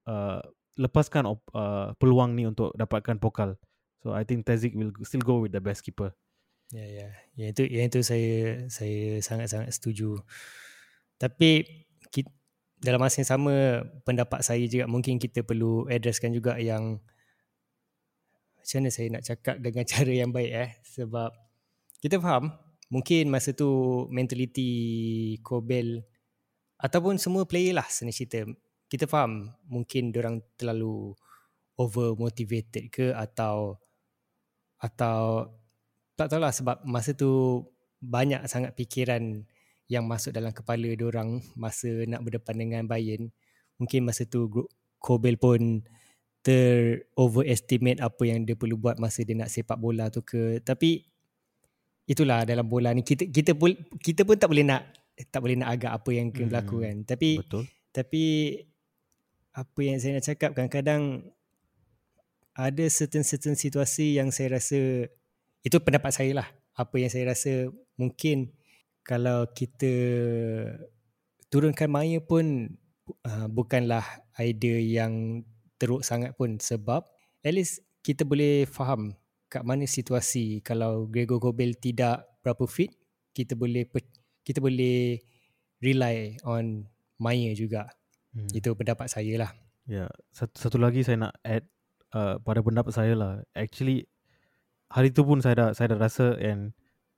uh, 0.09 0.41
lepaskan 0.79 1.29
uh, 1.29 1.93
peluang 2.01 2.33
ni 2.33 2.49
untuk 2.49 2.73
dapatkan 2.73 3.21
pokal 3.21 3.55
so 4.01 4.11
i 4.11 4.25
think 4.25 4.43
Tezik 4.43 4.73
will 4.73 4.91
still 5.05 5.23
go 5.23 5.39
with 5.39 5.53
the 5.53 5.61
best 5.61 5.85
keeper 5.85 6.11
ya 6.73 6.81
yeah, 6.81 6.87
ya 6.89 6.99
yeah. 6.99 7.11
yang 7.37 7.49
itu 7.53 7.63
yang 7.69 7.85
itu 7.87 7.99
saya 8.01 8.65
saya 8.67 9.21
sangat-sangat 9.21 9.69
setuju 9.71 10.17
tapi 11.21 11.85
dalam 12.83 12.99
masa 12.99 13.23
yang 13.23 13.31
sama 13.31 13.87
pendapat 14.03 14.43
saya 14.43 14.67
juga 14.67 14.85
mungkin 14.91 15.15
kita 15.15 15.41
perlu 15.41 15.87
addresskan 15.87 16.35
juga 16.35 16.59
yang 16.59 16.99
macam 18.59 18.75
mana 18.79 18.89
saya 18.91 19.07
nak 19.11 19.23
cakap 19.23 19.55
dengan 19.63 19.83
cara 19.91 20.11
yang 20.11 20.31
baik 20.35 20.51
eh? 20.51 20.69
Sebab 20.83 21.31
kita 22.03 22.19
faham 22.19 22.51
mungkin 22.91 23.31
masa 23.31 23.55
tu 23.55 24.03
mentality 24.11 25.39
Kobel 25.39 26.03
ataupun 26.79 27.15
semua 27.15 27.47
player 27.47 27.79
lah 27.79 27.87
sebenarnya 27.87 28.19
cerita. 28.19 28.39
Kita 28.91 29.07
faham 29.07 29.47
mungkin 29.71 30.11
orang 30.11 30.43
terlalu 30.59 31.15
over 31.79 32.19
motivated 32.19 32.91
ke 32.91 33.15
atau 33.15 33.79
atau 34.83 35.47
tak 36.19 36.27
tahulah 36.29 36.51
sebab 36.51 36.83
masa 36.83 37.15
tu 37.15 37.63
banyak 38.03 38.43
sangat 38.51 38.75
fikiran 38.75 39.47
yang 39.93 40.09
masuk 40.09 40.33
dalam 40.33 40.49
kepala 40.49 40.89
orang 41.05 41.45
masa 41.53 41.89
nak 42.09 42.25
berdepan 42.25 42.57
dengan 42.57 42.83
Bayern. 42.89 43.29
Mungkin 43.77 44.09
masa 44.09 44.25
tu 44.25 44.49
Kobel 44.97 45.37
pun 45.37 45.85
ter 46.43 47.05
overestimate 47.15 48.03
apa 48.03 48.23
yang 48.27 48.43
dia 48.43 48.57
perlu 48.57 48.75
buat 48.75 48.99
masa 48.99 49.23
dia 49.23 49.37
nak 49.37 49.53
sepak 49.53 49.77
bola 49.77 50.09
tu 50.09 50.25
ke. 50.25 50.59
Tapi 50.65 51.05
itulah 52.09 52.43
dalam 52.43 52.67
bola 52.67 52.91
ni 52.91 53.05
kita 53.05 53.29
kita 53.29 53.55
pun 53.55 53.71
kita 54.01 54.27
pun 54.27 54.35
tak 54.35 54.49
boleh 54.51 54.65
nak 54.65 54.83
tak 55.29 55.39
boleh 55.39 55.55
nak 55.55 55.69
agak 55.71 55.91
apa 55.93 56.09
yang 56.11 56.33
kena 56.33 56.41
hmm, 56.41 56.51
berlaku 56.51 56.75
kan. 56.81 56.95
Tapi 57.05 57.29
betul. 57.39 57.63
tapi 57.93 58.23
apa 59.53 59.79
yang 59.85 59.97
saya 60.01 60.17
nak 60.17 60.25
cakap 60.25 60.49
kadang-kadang 60.57 61.29
ada 62.53 62.85
certain-certain 62.85 63.57
situasi 63.57 64.17
yang 64.17 64.29
saya 64.29 64.57
rasa 64.57 65.09
itu 65.61 65.77
pendapat 65.79 66.11
saya 66.11 66.31
lah. 66.43 66.47
Apa 66.73 66.97
yang 66.97 67.09
saya 67.13 67.33
rasa 67.33 67.69
mungkin 67.95 68.49
kalau 69.03 69.47
kita 69.51 69.93
turunkan 71.51 71.91
Maya 71.91 72.19
pun 72.23 72.75
uh, 73.27 73.47
bukanlah 73.51 74.03
idea 74.39 74.79
yang 74.79 75.43
teruk 75.77 76.01
sangat 76.01 76.33
pun 76.39 76.57
sebab 76.57 77.03
at 77.43 77.53
least 77.53 77.83
kita 78.03 78.23
boleh 78.23 78.63
faham 78.67 79.15
kat 79.51 79.61
mana 79.61 79.85
situasi 79.85 80.63
kalau 80.65 81.05
Gregor 81.11 81.37
Kobel 81.37 81.75
tidak 81.77 82.25
berapa 82.41 82.65
fit 82.65 82.89
kita 83.35 83.53
boleh 83.53 83.85
kita 84.43 84.59
boleh 84.59 85.19
rely 85.83 86.39
on 86.47 86.87
Maya 87.19 87.51
juga. 87.55 87.91
Hmm. 88.33 88.49
Itu 88.51 88.73
pendapat 88.73 89.11
saya 89.11 89.35
lah. 89.37 89.51
Ya, 89.83 90.07
yeah. 90.07 90.09
satu, 90.31 90.55
satu 90.55 90.77
lagi 90.79 91.03
saya 91.03 91.27
nak 91.27 91.33
add 91.43 91.67
uh, 92.15 92.39
pada 92.39 92.63
pendapat 92.63 92.91
saya 92.95 93.13
lah. 93.13 93.31
Actually 93.53 94.07
hari 94.87 95.11
tu 95.11 95.27
pun 95.27 95.43
saya 95.43 95.55
dah 95.59 95.69
saya 95.75 95.93
dah 95.93 95.99
rasa 95.99 96.39
and 96.39 96.71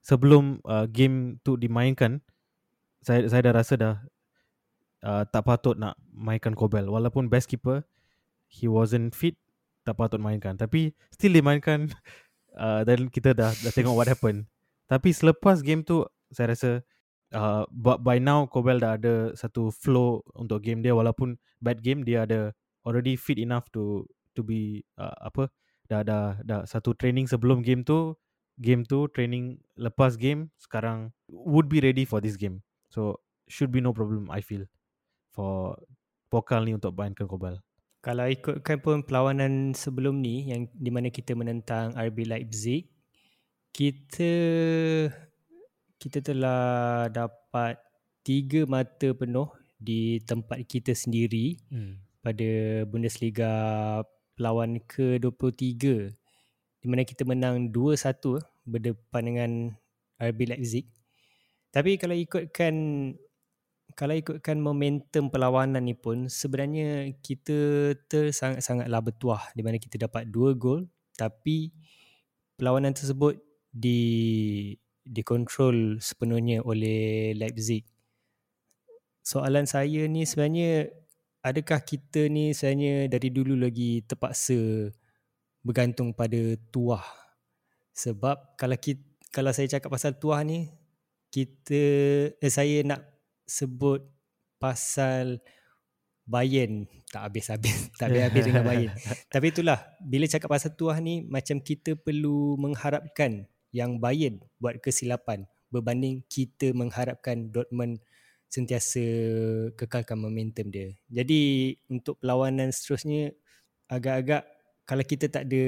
sebelum 0.05 0.61
uh, 0.69 0.85
game 0.85 1.41
tu 1.41 1.57
dimainkan 1.57 2.21
saya 3.01 3.25
saya 3.25 3.49
dah 3.49 3.53
rasa 3.57 3.73
dah 3.73 3.95
uh, 5.01 5.23
tak 5.25 5.45
patut 5.45 5.73
nak 5.77 5.97
mainkan 6.13 6.53
Kobel. 6.53 6.85
Walaupun 6.85 7.25
best 7.29 7.49
keeper 7.49 7.81
he 8.49 8.69
wasn't 8.69 9.17
fit 9.17 9.33
tak 9.81 9.97
patut 9.97 10.21
mainkan. 10.21 10.57
Tapi 10.57 10.93
still 11.09 11.33
dimainkan 11.33 11.89
uh, 12.61 12.85
dan 12.85 13.09
kita 13.09 13.33
dah 13.33 13.49
dah 13.49 13.73
tengok 13.73 13.97
what 13.97 14.09
happened. 14.09 14.45
Tapi 14.85 15.09
selepas 15.09 15.65
game 15.65 15.81
tu 15.81 16.05
saya 16.29 16.53
rasa 16.53 16.85
uh, 17.33 17.65
by 18.01 18.21
now 18.21 18.45
Kobel 18.45 18.77
dah 18.77 19.01
ada 19.01 19.33
satu 19.33 19.73
flow 19.73 20.21
untuk 20.37 20.61
game 20.61 20.85
dia. 20.85 20.93
Walaupun 20.93 21.37
bad 21.61 21.81
game 21.81 22.05
dia 22.05 22.29
ada 22.29 22.53
already 22.85 23.17
fit 23.17 23.41
enough 23.41 23.65
to 23.73 24.05
to 24.37 24.45
be 24.45 24.85
uh, 25.01 25.13
apa 25.25 25.49
dah 25.89 26.01
dah 26.01 26.37
dah 26.41 26.61
satu 26.65 26.97
training 26.97 27.29
sebelum 27.29 27.61
game 27.61 27.85
tu 27.85 28.17
game 28.59 28.87
tu 28.87 29.07
training 29.11 29.59
lepas 29.75 30.15
game 30.15 30.47
sekarang 30.59 31.11
would 31.27 31.67
be 31.67 31.83
ready 31.83 32.07
for 32.07 32.23
this 32.23 32.39
game. 32.39 32.63
So 32.89 33.19
should 33.51 33.71
be 33.71 33.83
no 33.83 33.91
problem 33.91 34.31
I 34.31 34.41
feel 34.41 34.65
for 35.35 35.75
Pokal 36.31 36.65
ni 36.65 36.73
untuk 36.73 36.97
mainkan 36.97 37.29
Kobal. 37.29 37.61
Kalau 38.01 38.25
ikutkan 38.29 38.81
pun 38.81 39.01
perlawanan 39.01 39.73
sebelum 39.73 40.21
ni 40.21 40.49
yang 40.49 40.69
di 40.73 40.89
mana 40.93 41.09
kita 41.09 41.33
menentang 41.33 41.93
RB 41.97 42.29
Leipzig, 42.29 42.85
kita 43.73 44.33
kita 45.97 46.19
telah 46.21 47.09
dapat 47.09 47.81
tiga 48.21 48.65
mata 48.69 49.09
penuh 49.13 49.49
di 49.81 50.21
tempat 50.21 50.65
kita 50.65 50.93
sendiri 50.93 51.57
hmm. 51.69 52.21
pada 52.21 52.49
Bundesliga 52.89 53.51
perlawanan 54.37 54.83
ke-23 54.85 56.13
di 56.85 56.87
mana 56.93 57.01
kita 57.01 57.25
menang 57.25 57.73
2-1 57.73 58.45
berdepan 58.61 59.23
dengan 59.25 59.51
RB 60.21 60.53
Leipzig. 60.53 60.85
Tapi 61.73 61.97
kalau 61.97 62.13
ikutkan 62.13 62.75
kalau 63.97 64.13
ikutkan 64.13 64.61
momentum 64.61 65.33
perlawanan 65.33 65.81
ni 65.81 65.97
pun 65.97 66.29
sebenarnya 66.29 67.09
kita 67.25 67.89
tersangat-sangatlah 68.05 69.01
bertuah 69.01 69.49
di 69.57 69.65
mana 69.65 69.81
kita 69.81 69.97
dapat 69.97 70.29
dua 70.29 70.53
gol 70.53 70.85
tapi 71.17 71.73
perlawanan 72.53 72.93
tersebut 72.93 73.41
di 73.73 73.97
dikontrol 75.01 75.97
sepenuhnya 75.97 76.61
oleh 76.61 77.33
Leipzig. 77.33 77.81
Soalan 79.25 79.65
saya 79.65 80.05
ni 80.05 80.21
sebenarnya 80.21 80.93
adakah 81.41 81.81
kita 81.81 82.29
ni 82.29 82.53
sebenarnya 82.53 83.09
dari 83.09 83.33
dulu 83.33 83.57
lagi 83.57 84.05
terpaksa 84.05 84.93
bergantung 85.65 86.13
pada 86.13 86.37
tuah. 86.69 87.01
Sebab 87.97 88.53
kalau 88.53 88.77
kita, 88.77 89.01
kalau 89.33 89.49
saya 89.49 89.65
cakap 89.65 89.89
pasal 89.89 90.13
tuah 90.21 90.45
ni, 90.45 90.69
kita 91.33 91.81
eh, 92.37 92.53
saya 92.53 92.85
nak 92.85 93.01
sebut 93.49 94.05
pasal 94.61 95.41
Bayern 96.25 96.89
tak 97.13 97.29
habis-habis 97.29 97.75
tak 97.99 98.09
habis-habis 98.09 98.43
dengan 98.45 98.63
Bayern. 98.69 98.93
Tapi 99.29 99.45
itulah 99.49 99.81
bila 100.01 100.25
cakap 100.29 100.49
pasal 100.49 100.73
tuah 100.77 100.97
ni 101.01 101.25
macam 101.25 101.59
kita 101.59 101.97
perlu 101.97 102.55
mengharapkan 102.61 103.49
yang 103.75 103.99
Bayern 103.99 104.39
buat 104.61 104.79
kesilapan 104.79 105.43
berbanding 105.69 106.23
kita 106.31 106.71
mengharapkan 106.71 107.51
Dortmund 107.51 107.99
sentiasa 108.47 109.03
kekalkan 109.75 110.15
momentum 110.15 110.71
dia. 110.71 110.95
Jadi 111.11 111.75
untuk 111.91 112.15
perlawanan 112.23 112.71
seterusnya 112.71 113.35
agak-agak 113.91 114.47
kalau 114.85 115.01
kita 115.01 115.25
tak 115.27 115.49
ada 115.49 115.65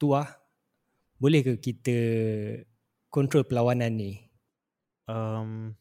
tuah 0.00 0.28
boleh 1.20 1.40
ke 1.44 1.52
kita 1.60 1.96
kontrol 3.12 3.44
perlawanan 3.44 3.92
ni? 3.92 4.12
Um 5.08 5.76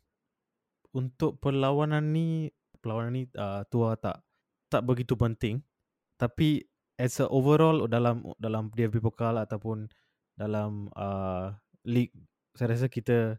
untuk 0.96 1.40
perlawanan 1.44 2.12
ni 2.16 2.48
perlawanan 2.80 3.12
ni 3.12 3.24
uh, 3.36 3.64
tua 3.68 3.96
tak 4.00 4.24
tak 4.72 4.84
begitu 4.84 5.16
penting. 5.16 5.64
Tapi 6.16 6.64
as 6.96 7.20
a 7.20 7.28
overall 7.28 7.88
dalam 7.88 8.24
dalam 8.40 8.72
DFB 8.72 9.04
Pokal 9.04 9.40
ataupun 9.40 9.88
dalam 10.36 10.92
uh, 10.96 11.52
league 11.88 12.16
saya 12.56 12.76
rasa 12.76 12.88
kita 12.88 13.36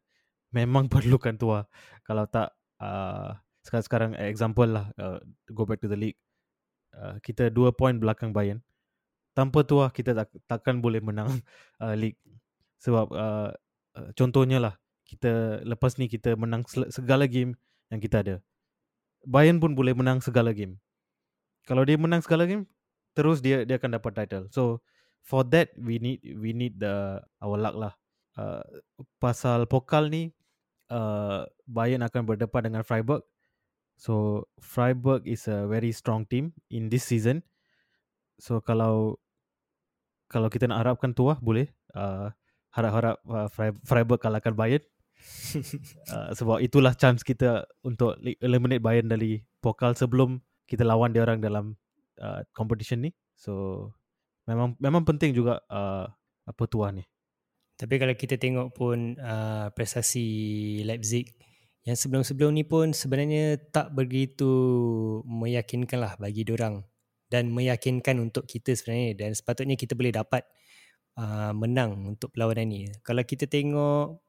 memang 0.52 0.88
perlukan 0.92 1.36
tua 1.36 1.60
kalau 2.04 2.28
tak 2.28 2.52
uh, 2.80 3.32
sekarang-sekarang 3.64 4.12
example 4.24 4.68
lah 4.68 4.88
uh, 5.00 5.20
go 5.52 5.64
back 5.68 5.80
to 5.80 5.88
the 5.88 5.96
league. 5.96 6.20
Uh, 6.96 7.20
kita 7.20 7.52
dua 7.52 7.76
point 7.76 7.96
belakang 7.96 8.32
Bayern 8.32 8.64
tanpa 9.37 9.61
tua 9.69 9.93
kita 9.93 10.16
tak, 10.16 10.33
takkan 10.49 10.81
boleh 10.81 11.05
menang 11.05 11.28
uh, 11.85 11.93
league. 11.93 12.16
Sebab 12.81 13.12
uh, 13.12 13.52
uh, 13.93 14.09
contohnya 14.16 14.57
lah 14.57 14.75
kita 15.05 15.61
lepas 15.62 16.00
ni 16.00 16.09
kita 16.09 16.35
menang 16.40 16.64
segala 16.88 17.28
game 17.28 17.52
yang 17.93 18.00
kita 18.00 18.25
ada. 18.25 18.37
Bayern 19.28 19.61
pun 19.61 19.76
boleh 19.76 19.93
menang 19.93 20.25
segala 20.25 20.57
game. 20.57 20.81
Kalau 21.69 21.85
dia 21.85 22.00
menang 22.00 22.25
segala 22.25 22.49
game 22.49 22.64
terus 23.12 23.45
dia 23.45 23.69
dia 23.69 23.76
akan 23.76 24.00
dapat 24.00 24.25
title. 24.25 24.49
So 24.49 24.81
for 25.21 25.45
that 25.52 25.76
we 25.76 26.00
need 26.00 26.25
we 26.40 26.57
need 26.57 26.81
the 26.81 27.21
our 27.45 27.61
luck 27.61 27.76
lah. 27.76 27.93
Uh, 28.37 28.64
pasal 29.21 29.69
pokal 29.69 30.09
ni 30.09 30.33
uh, 30.88 31.45
Bayern 31.69 32.05
akan 32.05 32.25
berdepan 32.25 32.73
dengan 32.73 32.83
Freiburg. 32.87 33.21
So 33.97 34.45
Freiburg 34.61 35.25
is 35.25 35.49
a 35.49 35.64
very 35.69 35.93
strong 35.93 36.25
team 36.28 36.52
in 36.69 36.88
this 36.88 37.09
season. 37.09 37.43
So 38.37 38.61
kalau 38.61 39.16
kalau 40.26 40.50
kita 40.50 40.66
nak 40.66 40.83
harapkan 40.87 41.14
tuah 41.14 41.38
boleh 41.38 41.71
uh, 41.95 42.30
harap-harap 42.75 43.16
uh, 43.25 43.49
Freiburg 43.83 44.21
kalahkan 44.21 44.52
Bayern 44.52 44.85
uh, 46.12 46.30
sebab 46.38 46.61
itulah 46.61 46.92
chance 46.92 47.25
kita 47.25 47.64
untuk 47.80 48.18
eliminate 48.42 48.83
Bayern 48.85 49.09
dari 49.09 49.40
pokal 49.64 49.97
sebelum 49.97 50.42
kita 50.66 50.83
lawan 50.83 51.14
dia 51.14 51.23
orang 51.23 51.38
dalam 51.40 51.78
uh, 52.21 52.42
competition 52.52 53.06
ni. 53.06 53.11
So 53.38 53.88
memang 54.50 54.75
memang 54.83 55.06
penting 55.06 55.33
juga 55.33 55.62
uh, 55.71 56.06
apa 56.47 56.62
tuan 56.68 57.00
ni. 57.00 57.04
Tapi 57.76 57.95
kalau 58.00 58.14
kita 58.16 58.40
tengok 58.40 58.73
pun 58.73 59.21
uh, 59.21 59.68
prestasi 59.76 60.26
Leipzig 60.85 61.28
yang 61.85 61.95
sebelum-sebelum 61.95 62.50
ni 62.56 62.64
pun 62.66 62.90
sebenarnya 62.90 63.61
tak 63.71 63.95
begitu 63.95 64.49
meyakinkan 65.23 66.02
lah 66.02 66.12
bagi 66.18 66.42
orang 66.50 66.83
dan 67.26 67.50
meyakinkan 67.50 68.23
untuk 68.23 68.47
kita 68.47 68.75
sebenarnya 68.75 69.26
dan 69.26 69.30
sepatutnya 69.35 69.75
kita 69.75 69.99
boleh 69.99 70.14
dapat 70.14 70.47
uh, 71.18 71.50
menang 71.52 72.16
untuk 72.16 72.30
perlawanan 72.30 72.66
ni. 72.71 72.80
Kalau 73.02 73.23
kita 73.26 73.50
tengok 73.50 74.23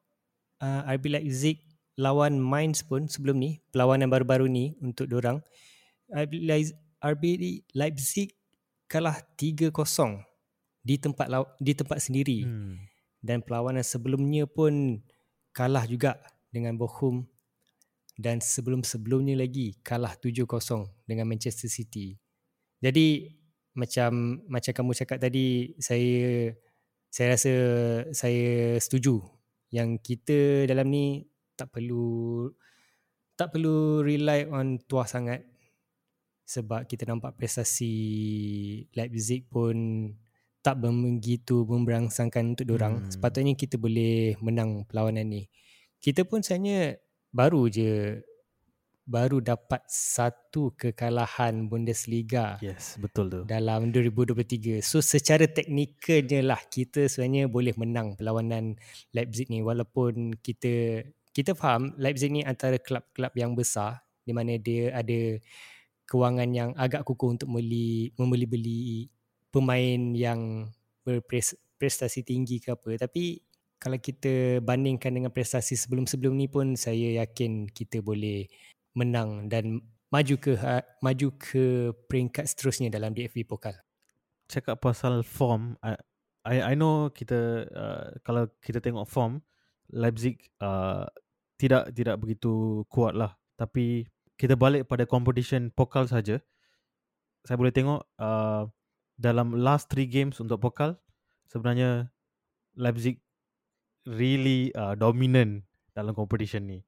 uh, 0.62 0.82
RB 0.98 1.14
Leipzig 1.14 1.62
lawan 1.98 2.38
Mainz 2.38 2.86
pun 2.86 3.10
sebelum 3.10 3.38
ni, 3.42 3.62
perlawanan 3.74 4.10
baru-baru 4.10 4.46
ni 4.50 4.78
untuk 4.82 5.10
orang 5.14 5.42
RB 6.14 7.24
Leipzig 7.74 8.34
kalah 8.88 9.20
3-0 9.36 9.74
di 10.82 10.96
tempat 10.96 11.28
di 11.60 11.74
tempat 11.76 12.00
sendiri. 12.00 12.48
Hmm. 12.48 12.80
Dan 13.18 13.44
perlawanan 13.44 13.84
sebelumnya 13.84 14.46
pun 14.48 15.02
kalah 15.52 15.84
juga 15.90 16.22
dengan 16.54 16.78
Bochum 16.78 17.26
dan 18.18 18.40
sebelum-sebelumnya 18.42 19.38
lagi 19.38 19.78
kalah 19.86 20.16
7-0 20.18 20.46
dengan 21.06 21.26
Manchester 21.28 21.70
City. 21.70 22.18
Jadi 22.82 23.34
macam 23.78 24.42
macam 24.50 24.72
kamu 24.74 24.92
cakap 24.98 25.18
tadi 25.22 25.78
saya 25.78 26.50
saya 27.14 27.28
rasa 27.38 27.54
saya 28.14 28.78
setuju 28.82 29.22
yang 29.70 30.02
kita 30.02 30.66
dalam 30.66 30.90
ni 30.90 31.30
tak 31.54 31.70
perlu 31.74 32.50
tak 33.38 33.54
perlu 33.54 34.02
rely 34.02 34.50
on 34.50 34.82
tuah 34.82 35.06
sangat 35.06 35.46
sebab 36.48 36.88
kita 36.88 37.06
nampak 37.06 37.36
prestasi 37.36 37.94
Leipzig 38.96 39.46
pun 39.52 40.10
tak 40.64 40.84
begitu 40.84 41.64
memberangsangkan 41.64 42.56
untuk 42.56 42.76
orang. 42.76 43.04
Hmm. 43.04 43.12
Sepatutnya 43.12 43.56
kita 43.56 43.80
boleh 43.80 44.36
menang 44.44 44.84
perlawanan 44.84 45.28
ni. 45.28 45.44
Kita 46.00 46.24
pun 46.28 46.44
sebenarnya 46.44 47.00
baru 47.32 47.72
je 47.72 48.20
baru 49.08 49.40
dapat 49.40 49.88
satu 49.88 50.76
kekalahan 50.76 51.72
Bundesliga. 51.72 52.60
Yes, 52.60 53.00
betul 53.00 53.32
tu. 53.32 53.40
Dalam 53.48 53.96
2023. 53.96 54.84
So 54.84 55.00
secara 55.00 55.48
teknikalnya 55.48 56.44
lah 56.44 56.60
kita 56.68 57.08
sebenarnya 57.08 57.48
boleh 57.48 57.72
menang 57.80 58.20
perlawanan 58.20 58.76
Leipzig 59.16 59.48
ni 59.48 59.64
walaupun 59.64 60.36
kita 60.44 61.08
kita 61.32 61.56
faham 61.56 61.96
Leipzig 61.96 62.36
ni 62.36 62.44
antara 62.44 62.76
kelab-kelab 62.76 63.32
yang 63.40 63.56
besar 63.56 64.04
di 64.28 64.36
mana 64.36 64.60
dia 64.60 64.92
ada 64.92 65.40
kewangan 66.04 66.50
yang 66.52 66.70
agak 66.76 67.08
kukuh 67.08 67.40
untuk 67.40 67.48
membeli 67.48 68.12
membeli-beli 68.20 69.08
pemain 69.48 70.02
yang 70.12 70.68
berprestasi 71.08 72.28
tinggi 72.28 72.60
ke 72.60 72.76
apa 72.76 73.08
tapi 73.08 73.40
kalau 73.78 74.02
kita 74.02 74.60
bandingkan 74.66 75.14
dengan 75.14 75.30
prestasi 75.30 75.78
sebelum-sebelum 75.78 76.34
ni 76.34 76.50
pun 76.50 76.74
saya 76.74 77.24
yakin 77.24 77.70
kita 77.70 78.02
boleh 78.02 78.50
menang 78.98 79.46
dan 79.46 79.86
maju 80.10 80.36
ke 80.42 80.58
ha, 80.58 80.82
maju 81.06 81.30
ke 81.38 81.94
peringkat 82.10 82.50
seterusnya 82.50 82.90
dalam 82.90 83.14
DFB 83.14 83.46
Pokal. 83.46 83.78
Cakap 84.50 84.82
pasal 84.82 85.22
form 85.22 85.78
I 86.48 86.74
I 86.74 86.74
know 86.74 87.14
kita 87.14 87.70
uh, 87.70 88.08
kalau 88.26 88.50
kita 88.64 88.82
tengok 88.82 89.06
form 89.06 89.44
Leipzig 89.94 90.50
uh, 90.64 91.06
tidak 91.62 91.94
tidak 91.94 92.18
begitu 92.18 92.82
kuat 92.90 93.14
lah. 93.14 93.38
Tapi 93.60 94.10
kita 94.40 94.58
balik 94.58 94.90
pada 94.90 95.06
competition 95.06 95.70
pokal 95.70 96.10
saja. 96.10 96.42
Saya 97.44 97.58
boleh 97.60 97.74
tengok 97.76 98.02
uh, 98.20 98.68
dalam 99.20 99.54
last 99.56 99.92
three 99.92 100.08
games 100.08 100.40
untuk 100.42 100.60
pokal 100.62 100.96
sebenarnya 101.50 102.12
Leipzig 102.78 103.24
really 104.06 104.70
uh, 104.78 104.94
dominant 104.94 105.66
dalam 105.96 106.14
competition 106.14 106.70
ni 106.70 106.80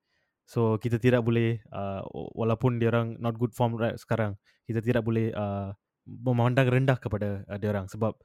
so 0.50 0.82
kita 0.82 0.98
tidak 0.98 1.22
boleh 1.22 1.62
uh, 1.70 2.02
walaupun 2.34 2.82
dia 2.82 2.90
orang 2.90 3.14
not 3.22 3.38
good 3.38 3.54
form 3.54 3.78
right 3.78 4.02
sekarang 4.02 4.34
kita 4.66 4.82
tidak 4.82 5.06
boleh 5.06 5.30
uh, 5.38 5.70
memandang 6.10 6.66
rendah 6.66 6.98
kepada 6.98 7.46
uh, 7.46 7.58
dia 7.62 7.70
orang 7.70 7.86
sebab 7.86 8.18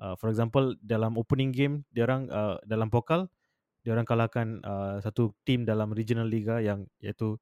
uh, 0.00 0.16
for 0.16 0.32
example 0.32 0.72
dalam 0.80 1.20
opening 1.20 1.52
game 1.52 1.84
dia 1.92 2.08
orang 2.08 2.32
uh, 2.32 2.56
dalam 2.64 2.88
pokal 2.88 3.28
dia 3.84 3.92
orang 3.92 4.08
kalahkan 4.08 4.64
uh, 4.64 4.96
satu 5.04 5.36
team 5.44 5.68
dalam 5.68 5.92
regional 5.92 6.24
liga 6.24 6.64
yang 6.64 6.88
iaitu 6.98 7.36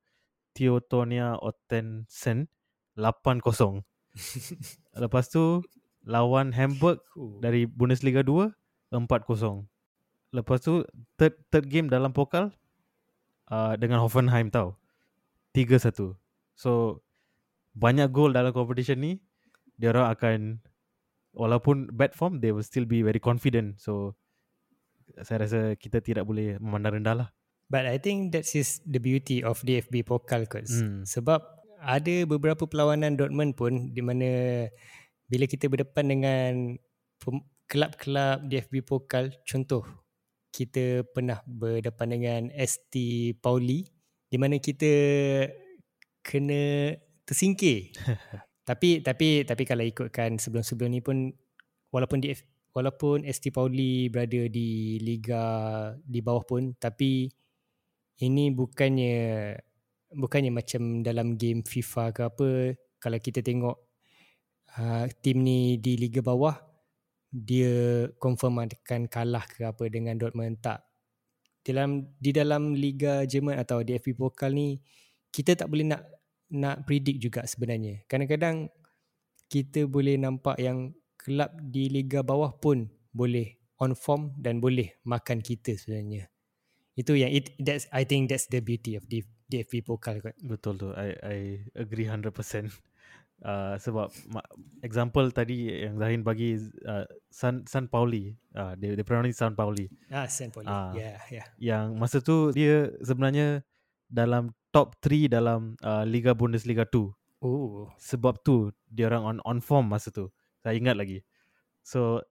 Teotonia 0.54 1.34
Ottensen 1.42 2.46
8-0. 2.94 3.82
Lepas 5.02 5.32
tu 5.32 5.64
lawan 6.06 6.54
Hamburg 6.54 7.02
dari 7.42 7.66
Bundesliga 7.66 8.22
2 8.22 8.52
4-0. 8.94 9.66
Lepas 10.30 10.58
tu 10.62 10.86
third 11.18 11.34
third 11.50 11.66
game 11.66 11.88
dalam 11.90 12.14
pokal 12.14 12.54
uh, 13.50 13.74
dengan 13.76 14.00
Hoffenheim 14.04 14.48
tau. 14.48 14.76
3-1. 15.56 16.14
So 16.54 17.02
banyak 17.74 18.10
gol 18.14 18.30
dalam 18.30 18.54
competition 18.54 19.02
ni 19.02 19.12
dia 19.74 19.90
orang 19.90 20.14
akan 20.14 20.38
walaupun 21.34 21.90
bad 21.90 22.14
form 22.14 22.38
they 22.38 22.54
will 22.54 22.66
still 22.66 22.86
be 22.86 23.02
very 23.02 23.18
confident. 23.18 23.78
So 23.82 24.14
saya 25.22 25.46
rasa 25.46 25.60
kita 25.76 26.00
tidak 26.00 26.24
boleh 26.24 26.56
memandang 26.58 27.02
rendah 27.02 27.14
lah. 27.26 27.28
But 27.68 27.88
I 27.88 27.96
think 27.98 28.36
that 28.36 28.46
is 28.52 28.84
the 28.84 29.00
beauty 29.00 29.40
of 29.40 29.64
DFB 29.64 30.04
Pokal 30.04 30.44
cause 30.46 30.84
hmm. 30.84 31.08
sebab 31.08 31.40
ada 31.84 32.14
beberapa 32.28 32.64
perlawanan 32.68 33.16
Dortmund 33.16 33.56
pun 33.56 33.92
di 33.92 34.00
mana 34.04 34.28
bila 35.28 35.44
kita 35.48 35.68
berdepan 35.68 36.06
dengan 36.06 36.52
kelab-kelab 37.68 38.44
DFB 38.48 38.84
Pokal 38.84 39.32
contoh 39.48 39.84
kita 40.54 41.02
pernah 41.10 41.42
berdepan 41.42 42.14
dengan 42.14 42.42
ST 42.54 42.94
Pauli 43.42 43.82
di 44.30 44.38
mana 44.38 44.54
kita 44.62 44.94
kena 46.22 46.94
tersingkir. 47.26 47.90
tapi 48.68 49.02
tapi 49.02 49.42
tapi 49.42 49.62
kalau 49.66 49.82
ikutkan 49.82 50.38
sebelum-sebelum 50.38 50.94
ni 50.94 51.02
pun 51.02 51.34
walaupun 51.90 52.22
DF 52.22 52.46
walaupun 52.70 53.26
ST 53.26 53.50
Pauli 53.50 54.06
berada 54.08 54.46
di 54.46 55.02
liga 55.02 55.44
di 56.00 56.22
bawah 56.22 56.46
pun 56.46 56.72
tapi 56.78 57.28
ini 58.22 58.54
bukannya 58.54 59.52
bukannya 60.14 60.54
macam 60.54 61.02
dalam 61.02 61.34
game 61.34 61.66
FIFA 61.66 62.04
ke 62.14 62.22
apa 62.24 62.48
kalau 63.02 63.18
kita 63.18 63.42
tengok 63.42 63.76
uh, 64.78 65.04
tim 65.20 65.42
ni 65.44 65.76
di 65.76 65.98
liga 66.00 66.24
bawah 66.24 66.56
dia 67.34 68.06
confirm 68.22 68.62
akan 68.62 69.10
kalah 69.10 69.42
ke 69.50 69.66
apa 69.66 69.90
dengan 69.90 70.14
Dortmund 70.14 70.62
tak 70.62 70.86
dalam 71.66 72.06
di 72.22 72.30
dalam 72.30 72.78
liga 72.78 73.26
Jerman 73.26 73.58
atau 73.58 73.82
DFB 73.82 74.14
Pokal 74.14 74.54
ni 74.54 74.78
kita 75.34 75.58
tak 75.58 75.66
boleh 75.66 75.82
nak 75.82 76.06
nak 76.54 76.86
predict 76.86 77.18
juga 77.18 77.42
sebenarnya 77.42 78.06
kadang-kadang 78.06 78.70
kita 79.50 79.90
boleh 79.90 80.14
nampak 80.14 80.54
yang 80.62 80.94
kelab 81.18 81.50
di 81.58 81.90
liga 81.90 82.22
bawah 82.22 82.54
pun 82.54 82.86
boleh 83.10 83.58
on 83.82 83.98
form 83.98 84.30
dan 84.38 84.62
boleh 84.62 84.94
makan 85.02 85.42
kita 85.42 85.74
sebenarnya 85.74 86.30
itu 86.94 87.18
yang 87.18 87.34
it 87.34 87.50
that's 87.58 87.90
I 87.90 88.06
think 88.06 88.30
that's 88.30 88.46
the 88.46 88.62
beauty 88.62 88.94
of 88.94 89.10
the 89.10 89.26
DFB 89.50 89.84
Pokal 89.84 90.22
kot. 90.24 90.34
Betul 90.40 90.80
tu. 90.80 90.88
I 90.96 91.12
I 91.20 91.38
agree 91.76 92.08
100%. 92.08 92.30
Uh, 93.44 93.76
sebab 93.76 94.08
example 94.80 95.28
tadi 95.28 95.68
yang 95.68 96.00
Zahin 96.00 96.24
bagi 96.24 96.56
uh, 96.88 97.04
San 97.28 97.68
San 97.68 97.92
Pauli. 97.92 98.32
Uh, 98.56 98.72
dia 98.80 98.96
dia 98.96 99.04
pronounce 99.04 99.36
San 99.36 99.52
Pauli. 99.52 99.84
Ah, 100.08 100.24
San 100.24 100.48
Pauli. 100.48 100.64
Ah. 100.64 100.96
yeah, 100.96 101.20
yeah. 101.28 101.46
Yang 101.60 101.86
masa 102.00 102.18
tu 102.24 102.56
dia 102.56 102.88
sebenarnya 103.04 103.60
dalam 104.08 104.56
top 104.72 104.96
3 105.04 105.28
dalam 105.28 105.76
uh, 105.84 106.08
Liga 106.08 106.32
Bundesliga 106.32 106.88
2. 106.88 107.44
Oh, 107.44 107.92
Sebab 108.00 108.40
tu 108.40 108.72
dia 108.88 109.12
orang 109.12 109.36
on 109.36 109.38
on 109.44 109.58
form 109.60 109.92
masa 109.92 110.08
tu. 110.08 110.32
Saya 110.64 110.80
ingat 110.80 110.96
lagi. 110.96 111.20
So 111.84 112.24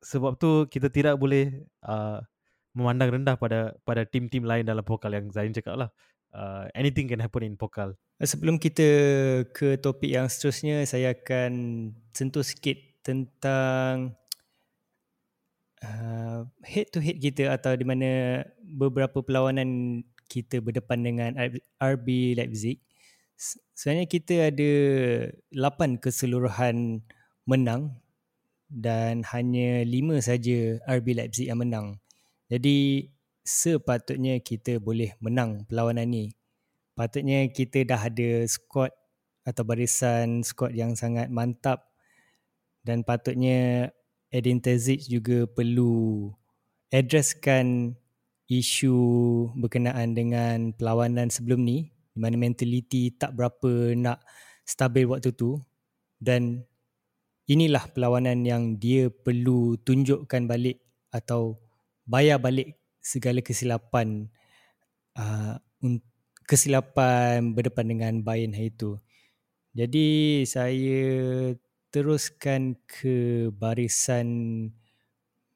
sebab 0.00 0.40
tu 0.40 0.64
kita 0.72 0.88
tidak 0.88 1.20
boleh 1.20 1.68
uh, 1.84 2.24
memandang 2.72 3.20
rendah 3.20 3.36
pada 3.36 3.76
pada 3.84 4.08
tim-tim 4.08 4.44
lain 4.44 4.64
dalam 4.64 4.80
pokal 4.80 5.12
yang 5.12 5.28
Zain 5.28 5.52
cakap 5.52 5.76
lah. 5.76 5.90
Uh, 6.36 6.68
anything 6.76 7.08
can 7.08 7.16
happen 7.24 7.48
in 7.48 7.56
pokal. 7.56 7.96
sebelum 8.20 8.60
kita 8.60 8.84
ke 9.56 9.80
topik 9.80 10.12
yang 10.12 10.28
seterusnya, 10.28 10.84
saya 10.84 11.16
akan 11.16 11.52
sentuh 12.12 12.44
sikit 12.44 12.76
tentang 13.00 14.12
uh, 15.80 16.44
head 16.60 16.92
to 16.92 17.00
head 17.00 17.16
kita 17.20 17.48
atau 17.56 17.72
di 17.72 17.88
mana 17.88 18.42
beberapa 18.60 19.24
perlawanan 19.24 20.00
kita 20.28 20.60
berdepan 20.60 21.00
dengan 21.00 21.30
RB 21.80 22.36
Leipzig. 22.36 22.84
Se- 23.36 23.60
Sebenarnya 23.72 24.08
kita 24.08 24.34
ada 24.52 24.72
8 25.52 26.00
keseluruhan 26.00 27.00
menang 27.48 27.96
dan 28.68 29.22
hanya 29.30 29.84
5 29.86 30.20
saja 30.20 30.80
RB 30.84 31.16
Leipzig 31.16 31.48
yang 31.48 31.60
menang. 31.62 32.00
Jadi 32.50 33.08
sepatutnya 33.46 34.42
kita 34.42 34.82
boleh 34.82 35.14
menang 35.22 35.62
perlawanan 35.70 36.10
ni. 36.10 36.24
Patutnya 36.98 37.46
kita 37.46 37.86
dah 37.86 38.10
ada 38.10 38.42
squad 38.50 38.90
atau 39.46 39.62
barisan 39.62 40.42
squad 40.42 40.74
yang 40.74 40.98
sangat 40.98 41.30
mantap 41.30 41.94
dan 42.82 43.06
patutnya 43.06 43.90
Edin 44.34 44.58
Terzic 44.58 45.06
juga 45.06 45.46
perlu 45.46 46.34
addresskan 46.90 47.94
isu 48.50 48.96
berkenaan 49.54 50.18
dengan 50.18 50.74
perlawanan 50.74 51.30
sebelum 51.30 51.62
ni 51.62 51.94
di 52.14 52.18
mana 52.18 52.34
mentality 52.34 53.14
tak 53.14 53.38
berapa 53.38 53.94
nak 53.94 54.22
stabil 54.66 55.06
waktu 55.06 55.30
tu 55.34 55.62
dan 56.18 56.66
inilah 57.46 57.86
perlawanan 57.90 58.42
yang 58.42 58.78
dia 58.78 59.10
perlu 59.10 59.78
tunjukkan 59.82 60.46
balik 60.50 60.82
atau 61.14 61.58
bayar 62.06 62.42
balik 62.42 62.78
segala 63.06 63.38
kesilapan 63.38 64.26
uh, 65.14 65.62
kesilapan 66.50 67.54
berdepan 67.54 67.86
dengan 67.86 68.14
Bayern 68.26 68.50
hari 68.50 68.74
itu. 68.74 68.98
Jadi 69.78 70.42
saya 70.42 71.02
teruskan 71.94 72.74
ke 72.90 73.46
barisan 73.54 74.26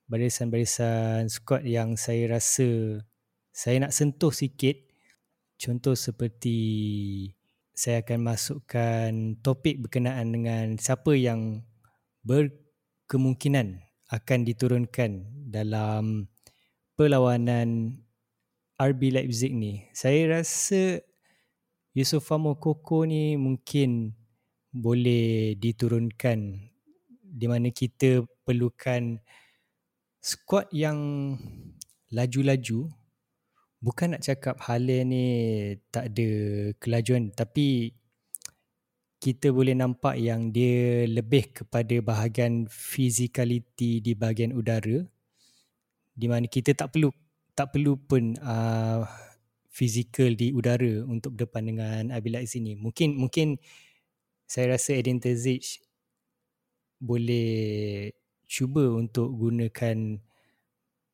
barisan-barisan 0.07 1.27
squad 1.27 1.67
yang 1.67 1.99
saya 1.99 2.39
rasa 2.39 3.03
saya 3.51 3.83
nak 3.83 3.95
sentuh 3.95 4.31
sikit. 4.31 4.79
Contoh 5.61 5.93
seperti 5.93 6.59
saya 7.77 8.01
akan 8.01 8.21
masukkan 8.25 9.13
topik 9.45 9.85
berkenaan 9.85 10.33
dengan 10.33 10.67
siapa 10.81 11.13
yang 11.13 11.65
berkemungkinan 12.25 13.81
akan 14.09 14.41
diturunkan 14.43 15.11
dalam 15.53 16.33
perlawanan 17.01 17.97
RB 18.77 19.17
Leipzig 19.17 19.57
ni. 19.57 19.89
Saya 19.97 20.37
rasa 20.37 21.01
Yusufa 21.97 22.37
Mokoko 22.37 23.09
ni 23.09 23.41
mungkin 23.41 24.13
boleh 24.69 25.57
diturunkan 25.57 26.61
di 27.25 27.47
mana 27.49 27.73
kita 27.73 28.21
perlukan 28.45 29.17
squad 30.21 30.69
yang 30.77 31.01
laju-laju. 32.13 32.93
Bukan 33.81 34.13
nak 34.13 34.21
cakap 34.21 34.61
Haaland 34.61 35.09
ni 35.09 35.27
tak 35.89 36.13
ada 36.13 36.29
kelajuan 36.77 37.33
tapi 37.33 37.97
kita 39.25 39.49
boleh 39.49 39.73
nampak 39.73 40.21
yang 40.21 40.53
dia 40.53 41.09
lebih 41.09 41.65
kepada 41.65 41.97
bahagian 42.05 42.69
physicality 42.69 44.05
di 44.05 44.13
bahagian 44.13 44.53
udara 44.53 45.09
di 46.13 46.27
mana 46.27 46.47
kita 46.47 46.75
tak 46.77 46.95
perlu 46.95 47.11
tak 47.55 47.77
perlu 47.77 47.99
pun 48.01 48.35
uh, 48.41 49.05
fizikal 49.71 50.33
di 50.35 50.51
udara 50.51 51.07
untuk 51.07 51.37
berdepan 51.37 51.65
dengan 51.71 52.03
Abilak 52.11 52.47
sini. 52.51 52.75
Mungkin 52.75 53.15
mungkin 53.17 53.61
saya 54.51 54.75
rasa 54.75 54.99
Edin 54.99 55.23
Terzic 55.23 55.79
boleh 57.01 58.11
cuba 58.51 58.83
untuk 58.99 59.31
gunakan 59.31 60.19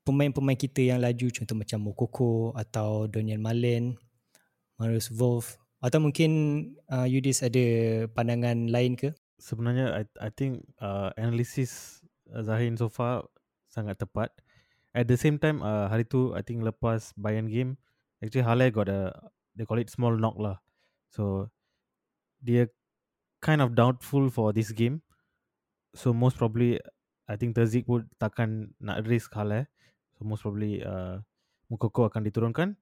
pemain-pemain 0.07 0.57
kita 0.57 0.81
yang 0.83 1.05
laju 1.05 1.27
contoh 1.29 1.57
macam 1.59 1.79
Mokoko 1.85 2.57
atau 2.57 3.11
Donian 3.11 3.43
Malen, 3.45 4.01
Marius 4.81 5.13
Wolf 5.13 5.61
atau 5.85 6.01
mungkin 6.01 6.31
uh, 6.89 7.05
Yudis 7.05 7.45
ada 7.45 7.63
pandangan 8.11 8.73
lain 8.73 8.97
ke? 8.97 9.13
Sebenarnya 9.37 9.93
I 9.93 10.03
I 10.17 10.31
think 10.33 10.65
uh, 10.81 11.13
analisis 11.21 12.01
uh, 12.33 12.41
Zahin 12.41 12.81
so 12.81 12.89
far 12.89 13.29
sangat 13.69 14.01
tepat. 14.01 14.33
At 14.97 15.13
the 15.13 15.21
same 15.21 15.37
time 15.37 15.61
uh, 15.61 15.93
hari 15.93 16.09
tu 16.09 16.33
I 16.33 16.41
think 16.41 16.65
lepas 16.65 17.13
Bayern 17.21 17.53
game 17.53 17.77
actually 18.25 18.49
Halle 18.49 18.73
got 18.73 18.89
a 18.89 19.13
they 19.53 19.69
call 19.69 19.77
it 19.77 19.93
small 19.93 20.17
knock 20.17 20.41
lah. 20.41 20.57
So 21.13 21.53
dia 22.41 22.73
kind 23.45 23.61
of 23.61 23.77
doubtful 23.77 24.33
for 24.33 24.57
this 24.57 24.73
game. 24.73 25.05
So 25.93 26.17
most 26.17 26.41
probably 26.41 26.81
I 27.29 27.37
think 27.37 27.53
Terzic 27.53 27.85
pun 27.85 28.09
takkan 28.17 28.73
nak 28.81 29.05
risk 29.05 29.37
Halle. 29.37 29.69
So 30.17 30.25
most 30.25 30.49
probably 30.49 30.81
uh, 30.81 31.21
Mukoko 31.69 32.09
akan 32.09 32.25
diturunkan. 32.25 32.81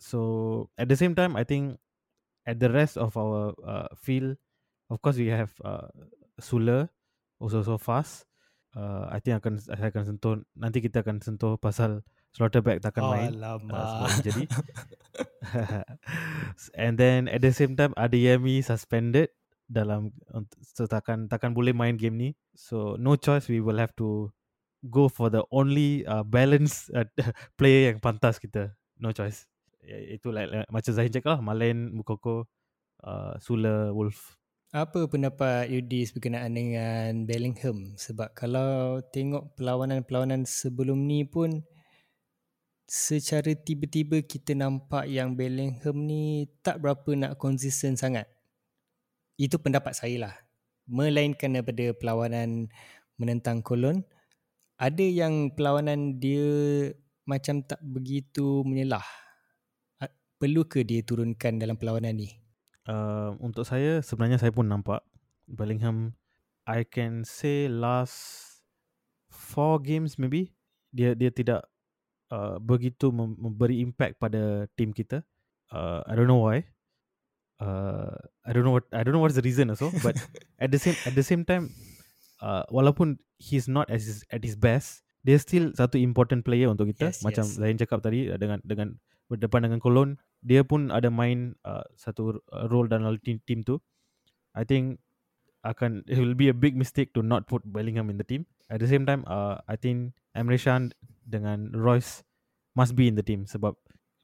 So 0.00 0.72
at 0.80 0.88
the 0.88 0.96
same 0.96 1.12
time 1.12 1.36
I 1.36 1.44
think 1.44 1.76
at 2.48 2.56
the 2.56 2.72
rest 2.72 2.96
of 2.96 3.20
our 3.20 3.52
uh, 3.60 3.92
field 4.00 4.40
of 4.88 5.04
course 5.04 5.20
we 5.20 5.28
have 5.28 5.52
uh, 5.60 5.92
Sula 6.40 6.88
also 7.36 7.60
so 7.60 7.76
fast. 7.76 8.24
Uh, 8.76 9.08
I 9.08 9.24
think 9.24 9.40
akan 9.40 9.56
saya 9.56 9.88
akan 9.88 10.04
sentuh 10.04 10.44
nanti 10.52 10.84
kita 10.84 11.00
akan 11.00 11.24
sentuh 11.24 11.56
pasal 11.56 12.04
Slaughterback 12.36 12.84
takkan 12.84 13.08
oh, 13.08 13.12
main 13.16 13.32
Alamak. 13.32 13.72
uh, 13.72 14.04
injury. 14.20 14.44
And 16.76 17.00
then 17.00 17.32
at 17.32 17.40
the 17.40 17.56
same 17.56 17.72
time 17.72 17.96
Adeyemi 17.96 18.60
suspended 18.60 19.32
dalam 19.64 20.12
so 20.60 20.84
takkan 20.84 21.32
takkan 21.32 21.56
boleh 21.56 21.72
main 21.72 21.96
game 21.96 22.20
ni. 22.20 22.30
So 22.52 23.00
no 23.00 23.16
choice 23.16 23.48
we 23.48 23.64
will 23.64 23.80
have 23.80 23.96
to 23.96 24.28
go 24.84 25.08
for 25.08 25.32
the 25.32 25.40
only 25.48 26.04
uh, 26.04 26.20
balance 26.28 26.92
uh, 26.92 27.08
player 27.58 27.88
yang 27.88 28.04
pantas 28.04 28.36
kita. 28.36 28.76
No 29.00 29.16
choice. 29.16 29.48
Ya, 29.80 30.20
Itu 30.20 30.28
like, 30.28 30.52
like 30.52 30.68
macam 30.68 30.92
Zahin 30.92 31.12
cakap 31.16 31.38
lah 31.38 31.40
Malen, 31.40 31.96
Mukoko, 31.96 32.44
uh, 33.00 33.34
Sula, 33.40 33.96
Wolf. 33.96 34.36
Apa 34.76 35.08
pendapat 35.08 35.72
Yudis 35.72 36.12
berkenaan 36.12 36.52
dengan 36.52 37.24
Bellingham? 37.24 37.96
Sebab 37.96 38.36
kalau 38.36 39.00
tengok 39.08 39.56
perlawanan-perlawanan 39.56 40.44
sebelum 40.44 41.00
ni 41.00 41.24
pun 41.24 41.64
secara 42.84 43.56
tiba-tiba 43.56 44.20
kita 44.20 44.52
nampak 44.52 45.08
yang 45.08 45.32
Bellingham 45.32 46.04
ni 46.04 46.52
tak 46.60 46.84
berapa 46.84 47.08
nak 47.16 47.40
konsisten 47.40 47.96
sangat. 47.96 48.28
Itu 49.40 49.56
pendapat 49.56 49.96
saya 49.96 50.28
lah. 50.28 50.34
Melainkan 50.84 51.56
daripada 51.56 51.96
perlawanan 51.96 52.68
menentang 53.16 53.64
Cologne, 53.64 54.04
ada 54.76 55.00
yang 55.00 55.56
perlawanan 55.56 56.20
dia 56.20 56.92
macam 57.24 57.64
tak 57.64 57.80
begitu 57.80 58.60
menyelah. 58.60 59.08
Perlu 60.36 60.68
ke 60.68 60.84
dia 60.84 61.00
turunkan 61.00 61.56
dalam 61.56 61.80
perlawanan 61.80 62.12
ni? 62.12 62.44
Uh, 62.86 63.34
untuk 63.42 63.66
saya 63.66 63.98
sebenarnya 63.98 64.38
saya 64.38 64.54
pun 64.54 64.70
nampak 64.70 65.02
Bellingham 65.50 66.14
I 66.66 66.86
can 66.86 67.26
say 67.26 67.66
last 67.66 68.46
four 69.30 69.82
games 69.82 70.18
maybe 70.18 70.54
dia 70.94 71.18
dia 71.18 71.34
tidak 71.34 71.66
uh, 72.30 72.58
begitu 72.58 73.10
mem- 73.14 73.38
memberi 73.38 73.82
impact 73.82 74.18
pada 74.18 74.66
tim 74.74 74.90
kita. 74.90 75.22
Uh, 75.70 76.02
I 76.06 76.14
don't 76.14 76.30
know 76.30 76.42
why. 76.42 76.66
Uh, 77.56 78.12
I 78.44 78.52
don't 78.52 78.66
know 78.66 78.74
what 78.74 78.86
I 78.92 79.02
don't 79.02 79.16
know 79.16 79.22
what's 79.22 79.38
the 79.38 79.46
reason 79.46 79.70
also. 79.70 79.90
But 80.02 80.18
at 80.62 80.70
the 80.70 80.80
same 80.80 80.96
at 81.06 81.14
the 81.14 81.26
same 81.26 81.46
time, 81.46 81.72
uh, 82.42 82.66
walaupun 82.70 83.18
he's 83.38 83.66
not 83.66 83.88
as 83.90 84.06
his, 84.06 84.18
at 84.30 84.42
his 84.42 84.54
best, 84.54 85.02
dia 85.26 85.38
still 85.40 85.72
satu 85.74 85.98
important 85.98 86.46
player 86.46 86.70
untuk 86.70 86.90
kita. 86.94 87.10
Yes, 87.10 87.22
Macam 87.24 87.44
yes. 87.46 87.56
Zain 87.58 87.78
cakap 87.78 88.02
tadi 88.04 88.30
dengan 88.36 88.58
dengan 88.62 88.94
berdepan 89.26 89.66
dengan 89.66 89.78
Cologne, 89.82 90.18
dia 90.42 90.62
pun 90.62 90.94
ada 90.94 91.10
main 91.10 91.54
uh, 91.66 91.82
satu 91.98 92.38
uh, 92.52 92.66
role 92.70 92.86
dalam 92.86 93.18
team, 93.22 93.42
team 93.42 93.66
tu. 93.66 93.82
I 94.56 94.64
think 94.64 95.02
akan 95.66 96.02
it 96.10 96.18
will 96.18 96.38
be 96.38 96.48
a 96.48 96.56
big 96.56 96.78
mistake 96.78 97.10
to 97.14 97.22
not 97.22 97.50
put 97.50 97.66
Bellingham 97.66 98.10
in 98.10 98.18
the 98.18 98.26
team. 98.26 98.46
At 98.70 98.82
the 98.82 98.90
same 98.90 99.06
time, 99.06 99.22
uh, 99.26 99.62
I 99.66 99.74
think 99.78 100.14
Emre 100.34 100.58
Can 100.58 100.94
dengan 101.26 101.74
Royce 101.74 102.22
must 102.74 102.94
be 102.94 103.10
in 103.10 103.18
the 103.18 103.24
team 103.24 103.46
sebab 103.46 103.74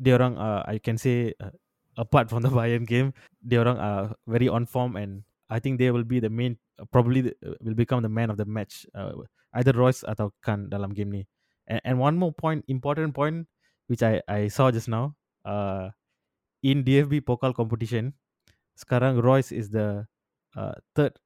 dia 0.03 0.19
orang 0.19 0.39
uh, 0.39 0.63
I 0.67 0.79
can 0.83 0.99
say 0.99 1.35
uh, 1.39 1.55
apart 1.99 2.31
from 2.31 2.43
the 2.43 2.53
Bayern 2.57 2.87
game, 2.87 3.15
dia 3.43 3.63
orang 3.63 3.79
are 3.79 4.15
very 4.27 4.47
on 4.47 4.67
form 4.67 4.95
and 4.95 5.27
I 5.51 5.59
think 5.59 5.79
they 5.79 5.91
will 5.91 6.07
be 6.07 6.23
the 6.23 6.31
main 6.33 6.59
uh, 6.79 6.87
probably 6.91 7.31
the, 7.31 7.35
uh, 7.43 7.59
will 7.63 7.79
become 7.79 8.03
the 8.03 8.13
man 8.13 8.31
of 8.31 8.39
the 8.39 8.47
match 8.47 8.87
uh, 8.95 9.15
either 9.59 9.75
Royce 9.75 10.03
atau 10.07 10.33
Khan 10.41 10.71
dalam 10.71 10.95
game 10.95 11.11
ni. 11.11 11.23
And, 11.67 11.81
and 11.85 11.95
one 11.99 12.19
more 12.19 12.33
point, 12.33 12.65
important 12.67 13.15
point 13.15 13.47
which 13.87 14.03
I 14.03 14.23
I 14.29 14.49
saw 14.49 14.71
just 14.71 14.87
now, 14.91 15.15
uh, 15.47 15.91
in 16.63 16.87
DFB 16.87 17.27
Pokal 17.27 17.55
competition, 17.55 18.15
sekarang 18.79 19.21
Royce 19.21 19.51
is 19.51 19.71
the 19.71 20.07
uh, 20.55 20.77
third 20.95 21.17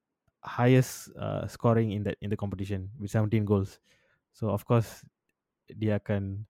highest 0.47 1.11
uh, 1.19 1.45
scoring 1.51 1.91
in 1.93 2.07
that 2.07 2.17
in 2.23 2.31
the 2.31 2.39
competition 2.39 2.89
with 3.01 3.11
17 3.11 3.45
goals. 3.45 3.83
So 4.33 4.53
of 4.53 4.63
course 4.65 5.03
dia 5.67 5.99
akan 5.99 6.47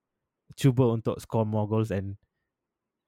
cuba 0.55 0.85
untuk 0.93 1.17
score 1.19 1.49
more 1.49 1.65
goals 1.65 1.89
and 1.91 2.21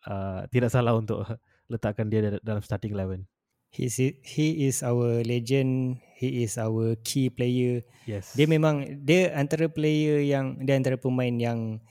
uh, 0.08 0.48
tidak 0.48 0.72
salah 0.72 0.96
untuk 0.96 1.24
letakkan 1.72 2.08
dia 2.08 2.40
dalam 2.40 2.64
starting 2.64 2.96
eleven. 2.96 3.28
He 3.68 3.84
is 3.84 4.00
he 4.00 4.64
is 4.64 4.80
our 4.80 5.20
legend. 5.28 6.00
He 6.16 6.40
is 6.40 6.56
our 6.56 6.96
key 7.04 7.28
player. 7.28 7.84
Yes. 8.08 8.32
Dia 8.32 8.48
memang 8.48 9.04
dia 9.04 9.36
antara 9.36 9.68
player 9.68 10.24
yang 10.24 10.56
dia 10.64 10.80
antara 10.80 10.96
pemain 10.96 11.36
yang 11.36 11.84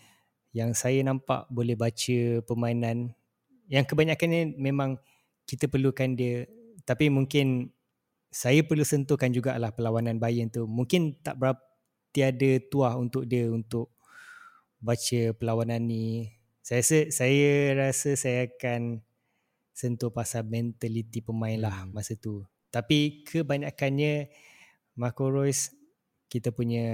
yang 0.58 0.74
saya 0.74 1.06
nampak 1.06 1.46
boleh 1.54 1.78
baca 1.78 2.41
permainan. 2.41 3.13
Yang 3.70 3.93
kebanyakannya 3.93 4.58
memang 4.58 4.98
kita 5.46 5.70
perlukan 5.70 6.17
dia. 6.17 6.50
Tapi 6.82 7.13
mungkin 7.13 7.70
saya 8.34 8.65
perlu 8.65 8.82
sentuhkan 8.82 9.30
jugalah 9.30 9.70
perlawanan 9.70 10.17
Bayern 10.17 10.50
tu. 10.50 10.65
Mungkin 10.65 11.22
tak 11.22 11.38
berapa 11.38 11.62
tiada 12.10 12.58
tuah 12.74 12.98
untuk 12.98 13.30
dia 13.30 13.46
untuk 13.54 13.93
baca 14.82 15.38
perlawanan 15.38 15.86
ni. 15.86 16.34
Saya 16.65 16.82
rasa 16.82 17.00
saya 17.13 17.52
rasa 17.78 18.10
saya 18.17 18.50
akan 18.50 19.06
sentuh 19.78 20.10
pasal 20.10 20.41
mentaliti 20.50 21.22
pemain 21.22 21.62
lah 21.62 21.86
hmm. 21.86 21.93
masa 21.93 22.17
tu. 22.17 22.41
Tapi 22.74 23.22
kebanyakannya 23.30 24.34
Marco 24.98 25.30
Reus 25.30 25.70
kita 26.34 26.50
punya 26.50 26.89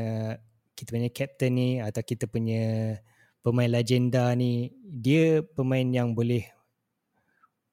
kita 0.76 0.90
punya 0.92 1.10
captain 1.16 1.54
ni 1.56 1.70
atau 1.80 2.04
kita 2.04 2.28
punya 2.28 3.00
pemain 3.44 3.68
legenda 3.68 4.32
ni 4.34 4.72
dia 4.88 5.44
pemain 5.44 5.84
yang 5.84 6.16
boleh 6.16 6.48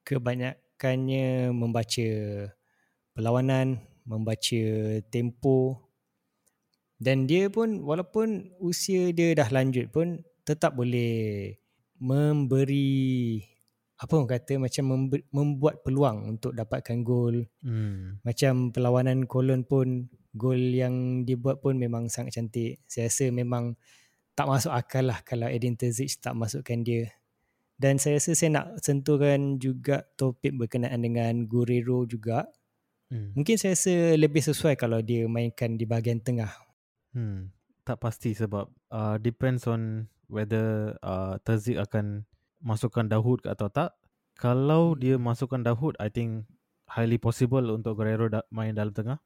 kebanyakannya 0.02 1.54
membaca 1.54 2.09
perlawanan, 3.14 3.78
membaca 4.02 4.62
tempo 5.14 5.90
dan 7.00 7.24
dia 7.24 7.48
pun 7.48 7.80
walaupun 7.80 8.52
usia 8.61 9.14
dia 9.14 9.33
dah 9.33 9.48
lanjut 9.48 9.88
pun 9.88 10.20
tetap 10.44 10.76
boleh 10.76 11.56
memberi 11.96 13.40
apa 14.00 14.16
orang 14.16 14.33
kata 14.33 14.56
macam 14.56 14.85
membuat 15.28 15.85
peluang 15.85 16.37
untuk 16.37 16.56
dapatkan 16.56 17.04
gol. 17.04 17.44
Hmm. 17.61 18.16
Macam 18.24 18.72
perlawanan 18.72 19.28
Cologne 19.28 19.68
pun 19.68 20.09
gol 20.33 20.56
yang 20.56 21.28
dibuat 21.28 21.61
pun 21.61 21.76
memang 21.76 22.09
sangat 22.09 22.40
cantik. 22.40 22.80
Saya 22.88 23.12
rasa 23.12 23.28
memang 23.28 23.76
tak 24.40 24.48
masuk 24.48 24.72
akal 24.72 25.05
lah 25.05 25.20
kalau 25.20 25.53
Edin 25.53 25.76
Terzic 25.76 26.16
tak 26.16 26.33
masukkan 26.33 26.81
dia. 26.81 27.12
Dan 27.76 28.00
saya 28.00 28.16
rasa 28.16 28.33
saya 28.33 28.57
nak 28.57 28.81
sentuhkan 28.81 29.61
juga 29.61 30.09
topik 30.16 30.57
berkenaan 30.57 31.05
dengan 31.05 31.44
Guerrero 31.44 32.09
juga. 32.09 32.48
Hmm. 33.12 33.37
Mungkin 33.37 33.61
saya 33.61 33.76
rasa 33.76 34.16
lebih 34.16 34.40
sesuai 34.40 34.81
kalau 34.81 35.05
dia 35.05 35.29
mainkan 35.29 35.76
di 35.76 35.85
bahagian 35.85 36.24
tengah. 36.24 36.48
Hmm. 37.12 37.53
Tak 37.85 38.00
pasti 38.00 38.33
sebab 38.33 38.64
uh, 38.88 39.20
depends 39.20 39.68
on 39.68 40.09
whether 40.33 40.96
uh, 41.05 41.37
Terzic 41.44 41.76
akan 41.76 42.24
masukkan 42.64 43.05
Dahoud 43.05 43.44
atau 43.44 43.68
tak. 43.68 43.92
Kalau 44.40 44.96
dia 44.96 45.20
masukkan 45.20 45.61
Dahoud, 45.61 46.00
I 46.00 46.09
think 46.09 46.48
highly 46.88 47.20
possible 47.20 47.68
untuk 47.68 48.00
Guerrero 48.00 48.33
da- 48.33 48.48
main 48.48 48.72
dalam 48.72 48.96
tengah. 48.96 49.20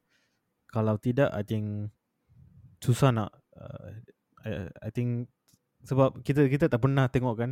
Kalau 0.74 0.98
tidak, 0.98 1.31
I 1.31 1.46
think 1.46 1.94
susah 2.83 3.14
nak. 3.14 3.31
Uh, 3.55 4.03
I, 4.44 4.68
I 4.85 4.90
think 4.92 5.33
sebab 5.85 6.20
kita 6.24 6.48
kita 6.48 6.68
tak 6.68 6.80
pernah 6.80 7.09
tengok 7.09 7.35
kan 7.37 7.50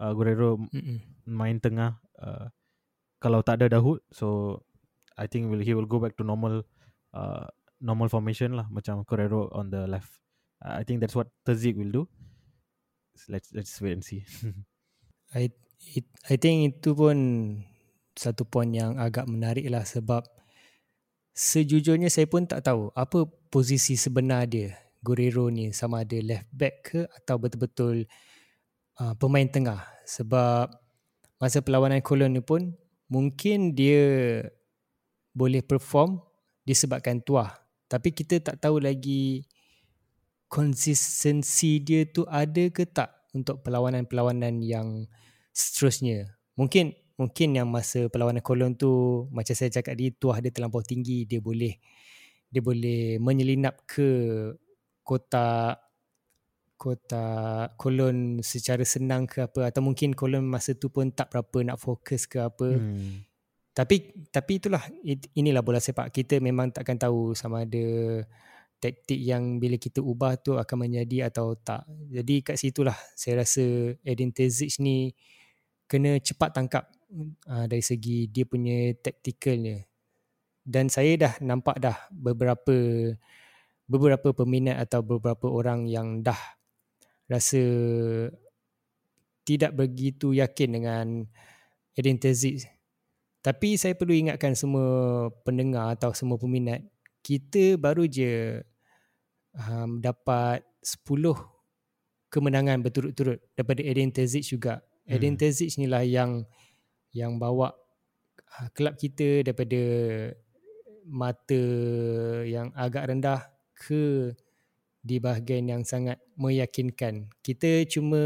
uh, 0.00 0.12
Guerrero 0.12 0.60
Mm-mm. 0.72 1.00
main 1.28 1.60
tengah 1.60 2.00
uh, 2.20 2.48
kalau 3.20 3.44
tak 3.44 3.60
ada 3.60 3.76
Dahoud. 3.76 4.00
So 4.12 4.60
I 5.16 5.28
think 5.28 5.52
will 5.52 5.60
he 5.60 5.76
will 5.76 5.88
go 5.88 6.00
back 6.00 6.16
to 6.16 6.24
normal 6.24 6.64
uh, 7.12 7.46
normal 7.80 8.08
formation 8.08 8.56
lah 8.56 8.68
macam 8.72 9.04
Guerrero 9.04 9.52
on 9.52 9.68
the 9.68 9.84
left. 9.84 10.20
Uh, 10.60 10.80
I 10.80 10.82
think 10.84 11.04
that's 11.04 11.16
what 11.16 11.28
Terzic 11.44 11.76
will 11.76 11.92
do. 11.92 12.02
Let's 13.28 13.52
let's 13.52 13.76
wait 13.84 14.00
and 14.00 14.04
see. 14.04 14.24
I 15.36 15.52
it, 15.96 16.08
I 16.28 16.36
think 16.40 16.80
itu 16.80 16.96
pun 16.96 17.16
satu 18.16 18.44
poin 18.44 18.68
yang 18.72 19.00
agak 19.00 19.28
menarik 19.28 19.64
lah 19.68 19.84
sebab 19.84 20.24
sejujurnya 21.32 22.12
saya 22.12 22.28
pun 22.28 22.44
tak 22.44 22.68
tahu 22.68 22.92
apa 22.92 23.24
posisi 23.48 23.96
sebenar 23.96 24.44
dia 24.50 24.76
Guerrero 25.00 25.48
ni 25.48 25.72
sama 25.72 26.04
ada 26.04 26.16
left 26.20 26.48
back 26.52 26.74
ke 26.84 27.00
atau 27.08 27.40
betul-betul 27.40 28.04
uh, 29.00 29.16
pemain 29.16 29.48
tengah 29.48 29.80
sebab 30.04 30.68
masa 31.40 31.64
perlawanan 31.64 32.04
Cologne 32.04 32.36
ni 32.36 32.42
pun 32.44 32.76
mungkin 33.08 33.72
dia 33.72 34.44
boleh 35.32 35.64
perform 35.64 36.20
disebabkan 36.68 37.24
tuah 37.24 37.60
tapi 37.90 38.14
kita 38.14 38.38
tak 38.38 38.62
tahu 38.62 38.78
lagi 38.78 39.42
konsistensi 40.50 41.78
dia 41.78 42.06
tu 42.10 42.26
ada 42.26 42.66
ke 42.70 42.86
tak 42.86 43.10
untuk 43.30 43.62
perlawanan-perlawanan 43.62 44.58
yang 44.62 45.06
seterusnya. 45.54 46.34
Mungkin 46.58 46.90
mungkin 47.14 47.48
yang 47.54 47.70
masa 47.70 48.10
perlawanan 48.10 48.42
kolon 48.42 48.74
tu 48.74 49.26
macam 49.30 49.54
saya 49.54 49.70
cakap 49.70 49.94
tadi 49.94 50.10
tuah 50.14 50.40
dia 50.42 50.50
terlampau 50.50 50.80
tinggi 50.80 51.28
dia 51.28 51.36
boleh 51.36 51.76
dia 52.48 52.64
boleh 52.64 53.20
menyelinap 53.20 53.84
ke 53.84 54.08
kota 55.10 55.74
kota 56.78 57.26
kolon 57.74 58.38
secara 58.46 58.86
senang 58.86 59.26
ke 59.26 59.42
apa 59.42 59.74
atau 59.74 59.82
mungkin 59.82 60.14
kolon 60.14 60.46
masa 60.46 60.78
tu 60.78 60.86
pun 60.86 61.10
tak 61.10 61.34
berapa 61.34 61.66
nak 61.66 61.82
fokus 61.82 62.30
ke 62.30 62.38
apa. 62.38 62.78
Hmm. 62.78 63.26
Tapi 63.74 64.26
tapi 64.30 64.62
itulah 64.62 64.80
inilah 65.34 65.66
bola 65.66 65.82
sepak 65.82 66.14
kita 66.14 66.38
memang 66.38 66.70
takkan 66.70 66.94
tahu 66.94 67.34
sama 67.34 67.66
ada 67.66 68.22
taktik 68.80 69.20
yang 69.20 69.60
bila 69.60 69.76
kita 69.76 70.00
ubah 70.00 70.40
tu 70.40 70.56
akan 70.56 70.88
menjadi 70.88 71.28
atau 71.28 71.58
tak. 71.58 71.84
Jadi 72.08 72.40
kat 72.40 72.56
situlah 72.56 72.96
saya 73.18 73.44
rasa 73.44 73.92
Edin 74.06 74.32
Terzic 74.32 74.80
ni 74.80 75.12
kena 75.84 76.16
cepat 76.22 76.54
tangkap 76.54 76.88
uh, 77.50 77.66
dari 77.68 77.84
segi 77.84 78.30
dia 78.30 78.48
punya 78.48 78.94
taktikalnya. 78.96 79.84
Dan 80.64 80.88
saya 80.88 81.12
dah 81.18 81.34
nampak 81.44 81.76
dah 81.76 82.08
beberapa 82.08 82.72
beberapa 83.90 84.30
peminat 84.30 84.78
atau 84.86 85.02
beberapa 85.02 85.50
orang 85.50 85.90
yang 85.90 86.22
dah 86.22 86.38
rasa 87.26 87.58
tidak 89.42 89.74
begitu 89.74 90.30
yakin 90.30 90.78
dengan 90.78 91.06
Edin 91.98 92.22
Terzic. 92.22 92.70
Tapi 93.42 93.74
saya 93.74 93.98
perlu 93.98 94.14
ingatkan 94.14 94.54
semua 94.54 95.26
pendengar 95.42 95.98
atau 95.98 96.14
semua 96.14 96.38
peminat 96.38 96.86
kita 97.20 97.74
baru 97.74 98.06
je 98.06 98.62
um, 99.58 99.98
dapat 99.98 100.62
10 100.86 101.02
kemenangan 102.30 102.78
berturut-turut 102.78 103.42
daripada 103.58 103.82
Edin 103.82 104.14
Terzic 104.14 104.46
juga. 104.46 104.86
Hmm. 105.08 105.18
Edin 105.18 105.34
Terzic 105.34 105.74
ni 105.82 105.90
lah 105.90 106.06
yang 106.06 106.46
yang 107.10 107.42
bawa 107.42 107.74
uh, 108.38 108.68
kelab 108.70 108.94
kita 108.94 109.42
daripada 109.42 109.82
mata 111.10 111.64
yang 112.46 112.70
agak 112.78 113.10
rendah 113.10 113.49
ke 113.80 114.36
di 115.00 115.16
bahagian 115.16 115.64
yang 115.64 115.82
sangat 115.82 116.20
meyakinkan. 116.36 117.32
Kita 117.40 117.88
cuma 117.88 118.20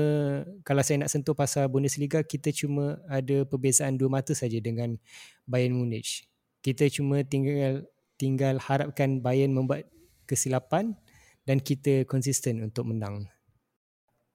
kalau 0.67 0.83
saya 0.83 1.07
nak 1.07 1.11
sentuh 1.14 1.31
pasal 1.31 1.71
Bundesliga 1.71 2.27
kita 2.27 2.51
cuma 2.51 2.99
ada 3.07 3.47
perbezaan 3.47 3.95
dua 3.95 4.11
mata 4.11 4.35
saja 4.35 4.59
dengan 4.59 4.99
Bayern 5.47 5.79
Munich. 5.79 6.27
Kita 6.59 6.90
cuma 6.90 7.23
tinggal 7.23 7.87
tinggal 8.19 8.59
harapkan 8.59 9.23
Bayern 9.23 9.55
membuat 9.55 9.87
kesilapan 10.27 10.99
dan 11.47 11.62
kita 11.62 12.03
konsisten 12.11 12.67
untuk 12.67 12.90
menang. 12.90 13.31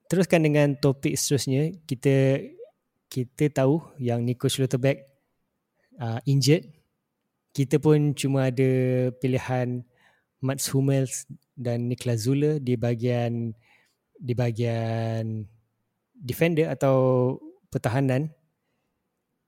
Teruskan 0.08 0.42
dengan 0.42 0.74
topik 0.80 1.14
seterusnya, 1.14 1.76
kita 1.84 2.40
kita 3.10 3.50
tahu 3.52 3.82
yang 4.00 4.24
Nico 4.24 4.48
Schlotterbeck 4.48 5.06
uh, 6.00 6.18
injured. 6.24 6.66
Kita 7.50 7.82
pun 7.82 8.14
cuma 8.14 8.48
ada 8.48 8.70
pilihan 9.18 9.82
Mats 10.40 10.72
Hummels 10.72 11.28
dan 11.52 11.92
Niklas 11.92 12.24
Zule 12.24 12.56
di 12.60 12.74
bahagian 12.74 13.52
di 14.16 14.32
bahagian 14.32 15.44
defender 16.16 16.68
atau 16.72 17.36
pertahanan. 17.68 18.32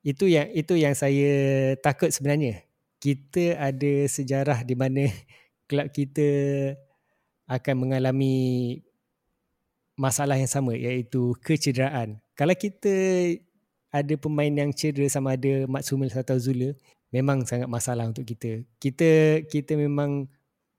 Itu 0.04 0.28
yang 0.28 0.48
itu 0.52 0.76
yang 0.76 0.92
saya 0.92 1.32
takut 1.80 2.12
sebenarnya. 2.12 2.64
Kita 3.02 3.58
ada 3.58 3.94
sejarah 4.06 4.62
di 4.62 4.74
mana 4.76 5.08
kelab 5.68 5.90
kita 5.90 6.28
akan 7.48 7.74
mengalami 7.88 8.80
masalah 9.96 10.40
yang 10.40 10.48
sama 10.48 10.76
iaitu 10.76 11.36
kecederaan. 11.44 12.20
Kalau 12.32 12.56
kita 12.56 12.92
ada 13.92 14.14
pemain 14.16 14.48
yang 14.48 14.72
cedera 14.72 15.04
sama 15.12 15.36
ada 15.36 15.68
Matsumil 15.68 16.08
atau 16.08 16.40
Zula, 16.40 16.72
memang 17.12 17.44
sangat 17.44 17.68
masalah 17.68 18.08
untuk 18.08 18.24
kita. 18.24 18.64
Kita 18.80 19.44
kita 19.44 19.76
memang 19.76 20.26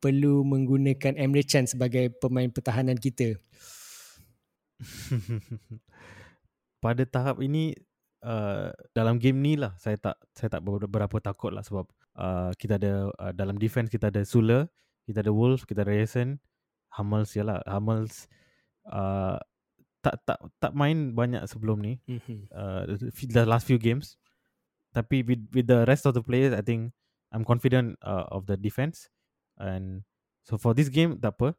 perlu 0.03 0.43
menggunakan 0.43 1.15
Emre 1.15 1.47
Can 1.47 1.63
sebagai 1.63 2.11
pemain 2.19 2.51
pertahanan 2.51 2.99
kita. 2.99 3.39
Pada 6.83 7.07
tahap 7.07 7.39
ini 7.39 7.71
uh, 8.27 8.75
dalam 8.91 9.15
game 9.15 9.39
ni 9.39 9.55
lah 9.55 9.71
saya 9.79 9.95
tak 9.95 10.19
saya 10.35 10.59
tak 10.59 10.67
berapa 10.67 11.15
takut 11.23 11.55
lah 11.55 11.63
sebab 11.63 11.87
uh, 12.19 12.51
kita 12.59 12.75
ada 12.75 13.07
uh, 13.15 13.31
dalam 13.31 13.55
defense 13.55 13.87
kita 13.87 14.11
ada 14.11 14.27
Sula, 14.27 14.67
kita 15.07 15.23
ada 15.23 15.31
Wolf, 15.31 15.63
kita 15.63 15.87
ada 15.87 15.95
Rayson, 15.95 16.43
Hummels 16.99 17.31
ya 17.31 17.47
lah. 17.47 17.63
Hummels 17.63 18.27
uh, 18.91 19.39
tak 20.03 20.19
tak 20.27 20.39
tak 20.59 20.75
main 20.75 21.15
banyak 21.15 21.47
sebelum 21.47 21.79
ni. 21.79 22.03
Mm-hmm. 22.11 22.51
Uh, 22.51 22.99
the 23.31 23.47
last 23.47 23.63
few 23.63 23.79
games. 23.79 24.19
Tapi 24.91 25.23
with 25.23 25.47
with 25.55 25.71
the 25.71 25.87
rest 25.87 26.03
of 26.03 26.11
the 26.11 26.21
players, 26.21 26.51
I 26.51 26.59
think 26.59 26.91
I'm 27.31 27.47
confident 27.47 27.95
uh, 28.03 28.27
of 28.29 28.45
the 28.45 28.59
defense. 28.59 29.07
And 29.57 30.05
so 30.43 30.57
for 30.57 30.73
this 30.73 30.89
game, 30.89 31.17
tak 31.21 31.37
apa. 31.39 31.57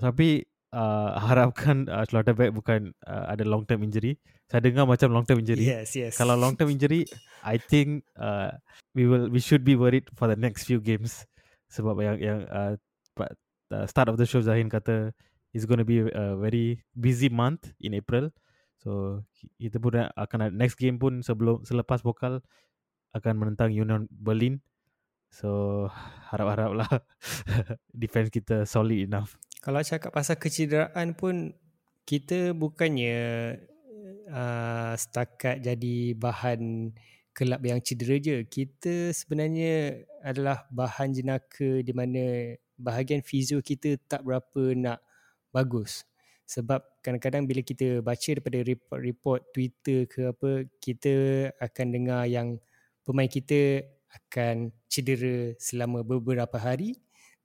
Tapi 0.00 0.48
uh, 0.72 1.10
harapkan 1.28 1.86
uh, 1.90 2.04
Schlotterbeck 2.06 2.54
bukan 2.54 2.94
uh, 3.04 3.30
ada 3.30 3.44
long 3.46 3.66
term 3.66 3.84
injury. 3.84 4.18
Saya 4.50 4.66
dengar 4.66 4.86
macam 4.86 5.14
long 5.14 5.26
term 5.26 5.38
injury. 5.42 5.62
Yes, 5.62 5.94
yes. 5.94 6.18
Kalau 6.18 6.34
long 6.34 6.58
term 6.58 6.72
injury, 6.74 7.06
I 7.46 7.60
think 7.60 8.02
uh, 8.18 8.50
we 8.96 9.06
will 9.06 9.30
we 9.30 9.38
should 9.38 9.62
be 9.62 9.78
worried 9.78 10.10
for 10.18 10.26
the 10.26 10.38
next 10.38 10.66
few 10.66 10.82
games. 10.82 11.26
Sebab 11.70 11.94
yang 12.02 12.16
yang 12.18 12.40
uh, 12.50 12.74
uh, 13.20 13.86
start 13.86 14.10
of 14.10 14.18
the 14.18 14.26
show 14.26 14.42
Zahin 14.42 14.66
kata 14.66 15.14
it's 15.54 15.66
going 15.66 15.78
to 15.78 15.86
be 15.86 16.02
a 16.02 16.34
very 16.38 16.82
busy 16.94 17.30
month 17.30 17.70
in 17.78 17.94
April. 17.94 18.30
So 18.80 19.22
kita 19.60 19.76
pun 19.78 20.08
akan 20.16 20.56
next 20.56 20.80
game 20.80 20.96
pun 20.96 21.20
sebelum 21.20 21.62
selepas 21.62 22.00
vokal 22.00 22.40
akan 23.12 23.34
menentang 23.36 23.74
Union 23.74 24.06
Berlin. 24.08 24.62
So 25.30 25.86
harap-haraplah 26.30 26.90
defense 28.02 28.28
kita 28.34 28.66
solid 28.66 29.06
enough. 29.06 29.38
Kalau 29.62 29.80
cakap 29.80 30.10
pasal 30.10 30.36
kecederaan 30.36 31.14
pun 31.14 31.54
kita 32.04 32.52
bukannya 32.52 33.18
uh, 34.28 34.92
setakat 34.98 35.62
jadi 35.62 36.18
bahan 36.18 36.92
kelab 37.30 37.62
yang 37.62 37.78
cedera 37.78 38.18
je. 38.18 38.42
Kita 38.44 39.14
sebenarnya 39.14 40.02
adalah 40.20 40.66
bahan 40.74 41.14
jenaka 41.14 41.80
di 41.80 41.92
mana 41.94 42.56
bahagian 42.74 43.22
fizio 43.22 43.62
kita 43.62 44.00
tak 44.08 44.26
berapa 44.26 44.74
nak 44.74 44.98
bagus 45.54 46.08
sebab 46.50 46.82
kadang-kadang 46.98 47.46
bila 47.46 47.62
kita 47.62 48.02
baca 48.02 48.26
daripada 48.34 48.58
report-report 48.66 49.40
Twitter 49.54 50.10
ke 50.10 50.34
apa 50.34 50.66
kita 50.82 51.14
akan 51.62 51.86
dengar 51.94 52.26
yang 52.26 52.58
pemain 53.06 53.30
kita 53.30 53.86
akan 54.10 54.74
cedera 54.90 55.54
selama 55.58 56.02
beberapa 56.02 56.58
hari. 56.58 56.98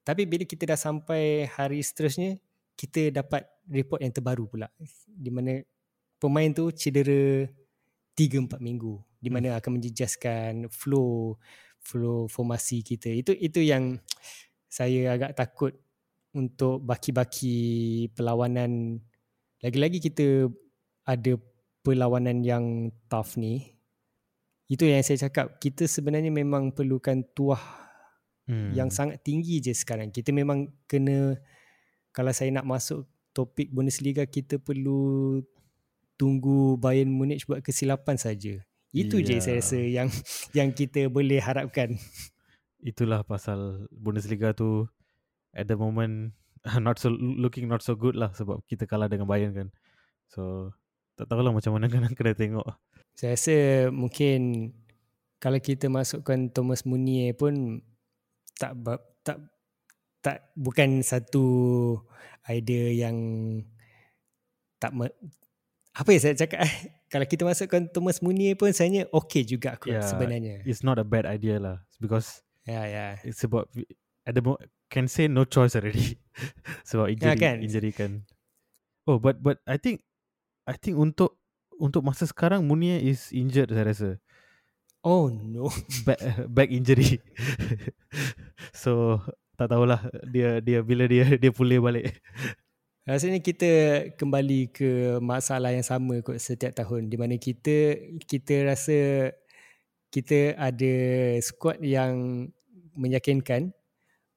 Tapi 0.06 0.26
bila 0.30 0.46
kita 0.46 0.70
dah 0.70 0.80
sampai 0.80 1.50
hari 1.50 1.82
seterusnya 1.82 2.38
kita 2.78 3.10
dapat 3.14 3.46
report 3.70 4.02
yang 4.02 4.14
terbaru 4.14 4.46
pula. 4.46 4.68
Di 5.06 5.30
mana 5.34 5.62
pemain 6.22 6.50
tu 6.54 6.70
cedera 6.74 7.46
3 8.14 8.50
4 8.50 8.62
minggu. 8.62 9.02
Di 9.18 9.30
mana 9.34 9.56
hmm. 9.56 9.60
akan 9.62 9.72
menjejaskan 9.82 10.52
flow 10.70 11.38
flow 11.82 12.30
formasi 12.30 12.82
kita. 12.82 13.10
Itu 13.14 13.34
itu 13.38 13.62
yang 13.62 14.02
saya 14.70 15.14
agak 15.18 15.38
takut 15.38 15.74
untuk 16.36 16.82
baki-baki 16.84 18.10
perlawanan. 18.14 19.02
Lagi-lagi 19.62 20.04
kita 20.04 20.52
ada 21.06 21.34
perlawanan 21.86 22.42
yang 22.42 22.90
tough 23.06 23.38
ni 23.38 23.75
itu 24.66 24.84
yang 24.90 25.02
saya 25.06 25.30
cakap 25.30 25.62
kita 25.62 25.86
sebenarnya 25.86 26.34
memang 26.34 26.74
perlukan 26.74 27.22
tuah 27.38 27.62
hmm. 28.50 28.74
yang 28.74 28.90
sangat 28.90 29.22
tinggi 29.22 29.62
je 29.62 29.74
sekarang 29.74 30.10
kita 30.10 30.34
memang 30.34 30.74
kena 30.90 31.38
kalau 32.16 32.32
saya 32.34 32.50
nak 32.50 32.66
masuk 32.66 33.06
topik 33.36 33.70
Bundesliga 33.70 34.26
kita 34.26 34.58
perlu 34.58 35.42
tunggu 36.16 36.80
Bayern 36.80 37.12
Munich 37.12 37.46
buat 37.46 37.62
kesilapan 37.62 38.18
saja 38.18 38.64
itu 38.96 39.16
yeah. 39.22 39.28
je 39.28 39.36
saya 39.44 39.56
rasa 39.60 39.78
yang 39.78 40.10
yang 40.58 40.70
kita 40.72 41.12
boleh 41.12 41.38
harapkan 41.38 42.00
itulah 42.86 43.26
pasal 43.26 43.90
Bundesliga 43.92 44.56
tu 44.56 44.88
at 45.56 45.66
the 45.66 45.78
moment 45.78 46.36
not 46.82 46.98
so 46.98 47.14
looking 47.14 47.70
not 47.70 47.82
so 47.86 47.94
good 47.94 48.18
lah 48.18 48.34
sebab 48.34 48.62
kita 48.66 48.90
kalah 48.90 49.06
dengan 49.06 49.30
Bayern 49.30 49.54
kan. 49.54 49.68
So 50.30 50.74
tak 51.16 51.30
tahulah 51.30 51.54
macam 51.54 51.78
mana 51.78 51.88
kan 51.94 52.10
kena 52.14 52.34
tengok. 52.34 52.66
Saya 53.16 53.40
rasa 53.40 53.56
mungkin 53.96 54.72
kalau 55.40 55.60
kita 55.64 55.88
masukkan 55.88 56.52
Thomas 56.52 56.84
Munier 56.84 57.32
pun 57.32 57.80
tak 58.60 58.76
tak 59.24 59.40
tak 60.20 60.38
bukan 60.58 61.00
satu 61.00 61.48
idea 62.50 63.08
yang 63.08 63.18
tak 64.82 64.92
me, 64.92 65.08
apa 65.96 66.10
ya 66.12 66.20
saya 66.20 66.36
cakap 66.36 66.68
kalau 67.14 67.24
kita 67.24 67.48
masukkan 67.48 67.88
Thomas 67.88 68.20
Munier 68.20 68.60
pun 68.60 68.76
saya 68.76 69.08
okey 69.08 69.48
juga 69.48 69.80
aku 69.80 69.96
yeah, 69.96 70.04
sebenarnya. 70.04 70.66
It's 70.68 70.84
not 70.84 71.00
a 71.00 71.08
bad 71.08 71.24
idea 71.24 71.62
lah 71.62 71.80
because 72.04 72.44
yeah 72.68 72.84
yeah. 72.84 73.12
It's 73.24 73.46
about 73.48 73.72
at 74.28 74.36
the 74.36 74.44
mo- 74.44 74.60
can 74.92 75.08
say 75.08 75.32
no 75.32 75.48
choice 75.48 75.78
already. 75.80 76.20
Sebab 76.90 77.16
injury, 77.16 77.32
yeah, 77.32 77.38
kan? 77.40 77.58
injury 77.64 77.96
kan. 77.96 78.28
Oh, 79.08 79.22
but 79.22 79.40
but 79.40 79.62
I 79.64 79.80
think 79.80 80.04
I 80.66 80.76
think 80.76 80.98
untuk 80.98 81.38
untuk 81.80 82.02
masa 82.04 82.24
sekarang 82.28 82.64
Munir 82.64 83.02
is 83.04 83.32
injured 83.36 83.72
saya 83.72 83.86
rasa. 83.92 84.10
Oh 85.06 85.30
no. 85.30 85.70
Back 86.08 86.20
back 86.56 86.70
injury. 86.74 87.22
so 88.82 89.22
tak 89.56 89.72
tahulah 89.72 90.02
dia 90.28 90.60
dia 90.60 90.82
bila 90.82 91.06
dia 91.06 91.38
dia 91.38 91.52
pulih 91.54 91.80
balik. 91.80 92.18
Rasanya 93.06 93.38
kita 93.38 93.72
kembali 94.18 94.74
ke 94.74 95.22
masalah 95.22 95.70
yang 95.70 95.86
sama 95.86 96.26
kot 96.26 96.42
setiap 96.42 96.74
tahun 96.74 97.06
di 97.06 97.22
mana 97.22 97.38
kita 97.38 98.02
kita 98.26 98.66
rasa 98.66 99.30
kita 100.10 100.58
ada 100.58 100.94
squad 101.46 101.78
yang 101.86 102.48
meyakinkan 102.98 103.76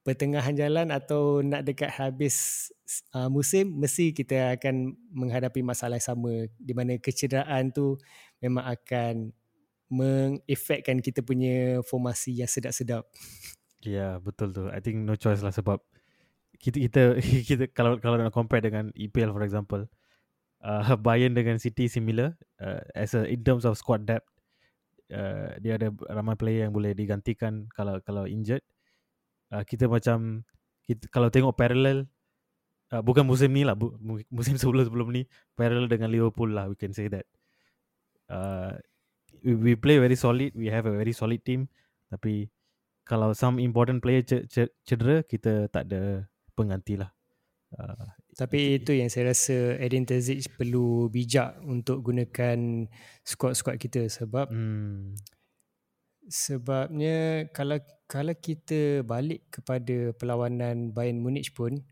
pertengahan 0.09 0.57
jalan 0.57 0.89
atau 0.89 1.45
nak 1.45 1.69
dekat 1.69 1.93
habis 1.93 2.69
uh, 3.13 3.29
musim 3.29 3.77
mesti 3.77 4.17
kita 4.17 4.57
akan 4.57 4.97
menghadapi 5.13 5.61
masalah 5.61 6.01
sama 6.01 6.49
di 6.57 6.73
mana 6.73 6.97
kecederaan 6.97 7.69
tu 7.69 8.01
memang 8.41 8.65
akan 8.73 9.37
mengefekkan 9.93 11.05
kita 11.05 11.21
punya 11.21 11.85
formasi 11.85 12.41
yang 12.41 12.49
sedap-sedap. 12.49 13.05
Ya, 13.85 13.93
yeah, 13.93 14.13
betul 14.17 14.57
tu. 14.57 14.73
I 14.73 14.81
think 14.81 15.05
no 15.05 15.13
choice 15.13 15.45
lah 15.45 15.53
sebab 15.53 15.77
kita 16.57 16.89
kita 16.89 17.03
kita 17.53 17.65
kalau 17.77 18.01
kalau 18.01 18.17
nak 18.17 18.33
compare 18.33 18.65
dengan 18.65 18.89
EPL 18.97 19.37
for 19.37 19.45
example, 19.45 19.85
uh, 20.65 20.97
Bayern 21.05 21.37
dengan 21.37 21.61
City 21.61 21.85
similar 21.85 22.33
uh, 22.65 22.81
as 22.97 23.13
a 23.13 23.29
in 23.29 23.45
terms 23.45 23.69
of 23.69 23.77
squad 23.77 24.09
depth. 24.09 24.25
Uh, 25.13 25.53
dia 25.61 25.77
ada 25.77 25.93
ramai 26.09 26.37
player 26.37 26.65
yang 26.65 26.73
boleh 26.73 26.97
digantikan 26.97 27.69
kalau 27.73 28.01
kalau 28.05 28.25
injured 28.25 28.65
uh, 29.53 29.65
kita 29.65 29.89
macam 29.89 30.43
kita, 30.85 31.09
kalau 31.13 31.29
tengok 31.29 31.55
parallel 31.57 32.09
uh, 32.93 33.03
bukan 33.05 33.25
musim 33.25 33.53
ni 33.53 33.65
lah 33.65 33.77
bu, 33.77 33.93
musim 34.33 34.57
sebelum 34.61 34.89
sebelum 34.89 35.09
ni 35.13 35.29
parallel 35.57 35.89
dengan 35.89 36.13
Liverpool 36.13 36.53
lah 36.53 36.69
we 36.69 36.77
can 36.77 36.93
say 36.93 37.09
that 37.09 37.25
uh, 38.33 38.73
we, 39.45 39.55
we 39.55 39.73
play 39.77 40.01
very 40.01 40.17
solid 40.17 40.53
we 40.57 40.69
have 40.73 40.89
a 40.89 40.95
very 40.95 41.13
solid 41.13 41.41
team 41.45 41.69
tapi 42.09 42.49
kalau 43.09 43.33
some 43.33 43.57
important 43.57 44.05
player 44.05 44.21
cedera 44.85 45.25
kita 45.25 45.69
tak 45.73 45.89
ada 45.89 46.29
pengganti 46.53 47.01
lah 47.01 47.09
uh, 47.77 48.09
tapi 48.39 48.79
itu 48.79 48.95
yang 48.95 49.11
saya 49.11 49.35
rasa 49.35 49.75
Edin 49.83 50.07
Terzic 50.07 50.55
perlu 50.55 51.11
bijak 51.11 51.59
untuk 51.67 52.07
gunakan 52.07 52.87
squad-squad 53.27 53.83
kita 53.83 54.07
sebab 54.07 54.47
hmm. 54.47 55.19
Sebabnya 56.29 57.49
kalau 57.51 57.81
kalau 58.09 58.33
kita 58.37 59.05
balik 59.05 59.49
kepada 59.53 60.13
perlawanan 60.17 60.93
Bayern 60.93 61.21
Munich 61.21 61.53
pun 61.53 61.85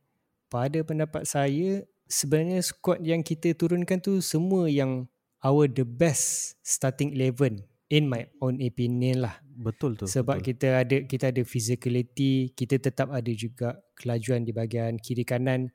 pada 0.48 0.80
pendapat 0.80 1.28
saya 1.28 1.84
sebenarnya 2.06 2.62
squad 2.62 3.02
yang 3.02 3.20
kita 3.20 3.52
turunkan 3.52 3.98
tu 3.98 4.22
semua 4.22 4.70
yang 4.70 5.10
our 5.42 5.66
the 5.66 5.82
best 5.82 6.56
starting 6.62 7.12
11 7.12 7.66
in 7.90 8.06
my 8.06 8.24
own 8.38 8.62
opinion 8.62 9.26
lah 9.26 9.34
betul 9.56 9.98
tu 9.98 10.06
sebab 10.06 10.40
betul. 10.40 10.46
kita 10.52 10.68
ada 10.84 10.96
kita 11.04 11.24
ada 11.34 11.42
physicality 11.42 12.54
kita 12.54 12.78
tetap 12.78 13.10
ada 13.10 13.32
juga 13.34 13.78
kelajuan 13.98 14.46
di 14.46 14.52
bahagian 14.54 14.98
kiri 15.00 15.26
kanan 15.26 15.70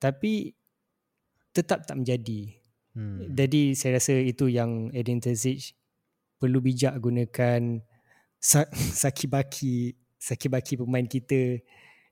tapi 0.00 0.52
tetap 1.52 1.84
tak 1.84 1.98
menjadi 1.98 2.54
hmm. 2.96 3.34
jadi 3.34 3.62
saya 3.76 3.98
rasa 4.00 4.16
itu 4.20 4.48
yang 4.48 4.92
Edin 4.92 5.20
Terzic 5.20 5.76
perlu 6.40 6.64
bijak 6.64 6.96
gunakan 6.96 7.84
sakibaki 9.00 9.94
sakibaki 10.16 10.80
pemain 10.80 11.04
kita 11.04 11.60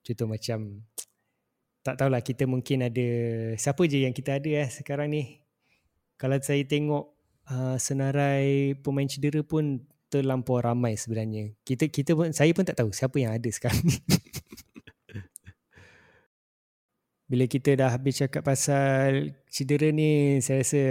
contoh 0.05 0.29
macam 0.29 0.85
tak 1.89 2.05
tahulah 2.05 2.21
kita 2.21 2.45
mungkin 2.45 2.85
ada 2.85 3.09
siapa 3.57 3.81
je 3.89 4.05
yang 4.05 4.13
kita 4.13 4.37
ada 4.37 4.49
eh 4.61 4.69
sekarang 4.69 5.09
ni. 5.09 5.41
Kalau 6.21 6.37
saya 6.43 6.61
tengok 6.69 7.15
uh, 7.49 7.81
senarai 7.81 8.77
pemain 8.85 9.09
cedera 9.09 9.41
pun 9.41 9.89
terlampau 10.13 10.61
ramai 10.61 11.01
sebenarnya. 11.01 11.57
Kita 11.65 11.89
kita 11.89 12.13
pun 12.13 12.37
saya 12.37 12.53
pun 12.53 12.69
tak 12.69 12.77
tahu 12.77 12.93
siapa 12.93 13.17
yang 13.17 13.33
ada 13.33 13.49
sekarang 13.49 13.81
ni. 13.89 13.97
Bila 17.31 17.45
kita 17.49 17.73
dah 17.73 17.89
habis 17.93 18.21
cakap 18.21 18.45
pasal 18.45 19.33
cedera 19.49 19.89
ni, 19.89 20.41
saya 20.45 20.65
rasa 20.65 20.85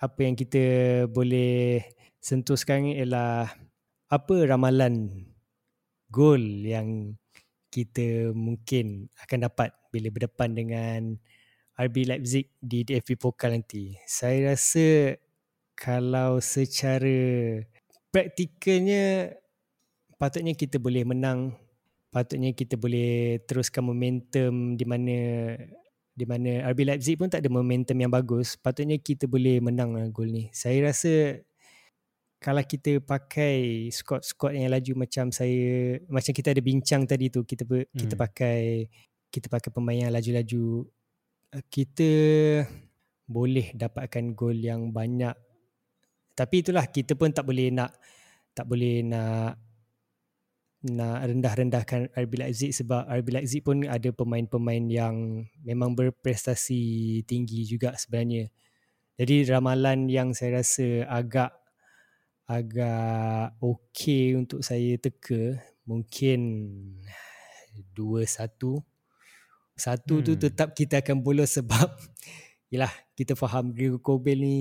apa 0.00 0.20
yang 0.24 0.36
kita 0.36 0.64
boleh 1.12 1.80
sentuh 2.20 2.56
sekarang 2.56 2.92
ni 2.92 3.00
ialah 3.00 3.52
apa 4.08 4.48
ramalan 4.48 5.28
gol 6.08 6.40
yang 6.64 7.20
kita 7.68 8.32
mungkin 8.32 9.12
akan 9.20 9.44
dapat 9.44 9.76
bila 9.92 10.08
berdepan 10.08 10.56
dengan 10.56 11.00
RB 11.76 12.08
Leipzig 12.08 12.48
di 12.58 12.82
DFB 12.82 13.20
Pokal 13.20 13.60
nanti. 13.60 13.94
Saya 14.08 14.56
rasa 14.56 15.14
kalau 15.76 16.40
secara 16.40 17.60
praktikalnya 18.08 19.36
patutnya 20.16 20.56
kita 20.56 20.80
boleh 20.80 21.04
menang. 21.04 21.54
Patutnya 22.08 22.56
kita 22.56 22.80
boleh 22.80 23.44
teruskan 23.44 23.84
momentum 23.84 24.74
di 24.74 24.84
mana 24.88 25.18
di 26.18 26.24
mana 26.26 26.66
RB 26.72 26.88
Leipzig 26.88 27.14
pun 27.14 27.30
tak 27.30 27.46
ada 27.46 27.52
momentum 27.52 27.94
yang 27.94 28.10
bagus. 28.10 28.58
Patutnya 28.58 28.98
kita 28.98 29.28
boleh 29.30 29.60
menang 29.62 29.94
lah 29.94 30.08
gol 30.10 30.32
ni. 30.32 30.50
Saya 30.50 30.90
rasa 30.90 31.44
kalau 32.38 32.62
kita 32.62 33.02
pakai 33.02 33.90
squad-squad 33.90 34.54
yang 34.54 34.70
laju 34.70 35.02
macam 35.02 35.34
saya 35.34 35.98
macam 36.06 36.30
kita 36.30 36.54
ada 36.54 36.62
bincang 36.62 37.02
tadi 37.02 37.34
tu 37.34 37.42
kita 37.42 37.66
hmm. 37.66 37.90
kita 37.98 38.14
pakai 38.14 38.86
kita 39.28 39.50
pakai 39.50 39.70
pemain 39.74 40.08
yang 40.08 40.14
laju-laju 40.14 40.86
eh, 41.58 41.64
kita 41.66 42.10
boleh 43.28 43.74
dapatkan 43.74 44.32
gol 44.38 44.56
yang 44.56 44.94
banyak 44.94 45.34
tapi 46.38 46.62
itulah 46.62 46.86
kita 46.86 47.18
pun 47.18 47.34
tak 47.34 47.42
boleh 47.42 47.74
nak 47.74 47.90
tak 48.54 48.70
boleh 48.70 49.02
nak 49.02 49.58
nak 50.86 51.26
rendah-rendahkan 51.26 52.14
RB 52.14 52.32
Leipzig 52.38 52.70
sebab 52.70 53.10
RB 53.10 53.34
Leipzig 53.34 53.66
pun 53.66 53.82
ada 53.82 54.14
pemain-pemain 54.14 54.86
yang 54.86 55.42
memang 55.66 55.98
berprestasi 55.98 57.22
tinggi 57.26 57.66
juga 57.66 57.98
sebenarnya. 57.98 58.46
Jadi 59.18 59.50
ramalan 59.50 60.06
yang 60.06 60.30
saya 60.30 60.62
rasa 60.62 61.02
agak 61.10 61.50
agak 62.48 63.52
okey 63.60 64.32
untuk 64.32 64.64
saya 64.64 64.96
teka 64.96 65.60
mungkin 65.84 66.40
2-1. 67.92 68.24
Satu 69.78 70.14
hmm. 70.18 70.24
tu 70.24 70.32
tetap 70.34 70.72
kita 70.72 71.04
akan 71.04 71.20
bolos 71.20 71.60
sebab 71.60 71.92
yalah 72.72 72.90
kita 73.12 73.36
faham 73.36 73.76
Gregor 73.76 74.00
Kobel 74.00 74.40
ni 74.40 74.58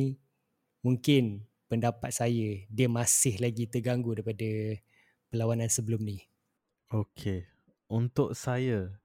mungkin 0.84 1.48
pendapat 1.72 2.12
saya 2.12 2.68
dia 2.68 2.88
masih 2.92 3.40
lagi 3.40 3.72
terganggu 3.72 4.20
daripada 4.20 4.78
perlawanan 5.32 5.72
sebelum 5.72 6.04
ni. 6.04 6.28
Okay. 6.92 7.48
Untuk 7.88 8.36
saya, 8.36 9.00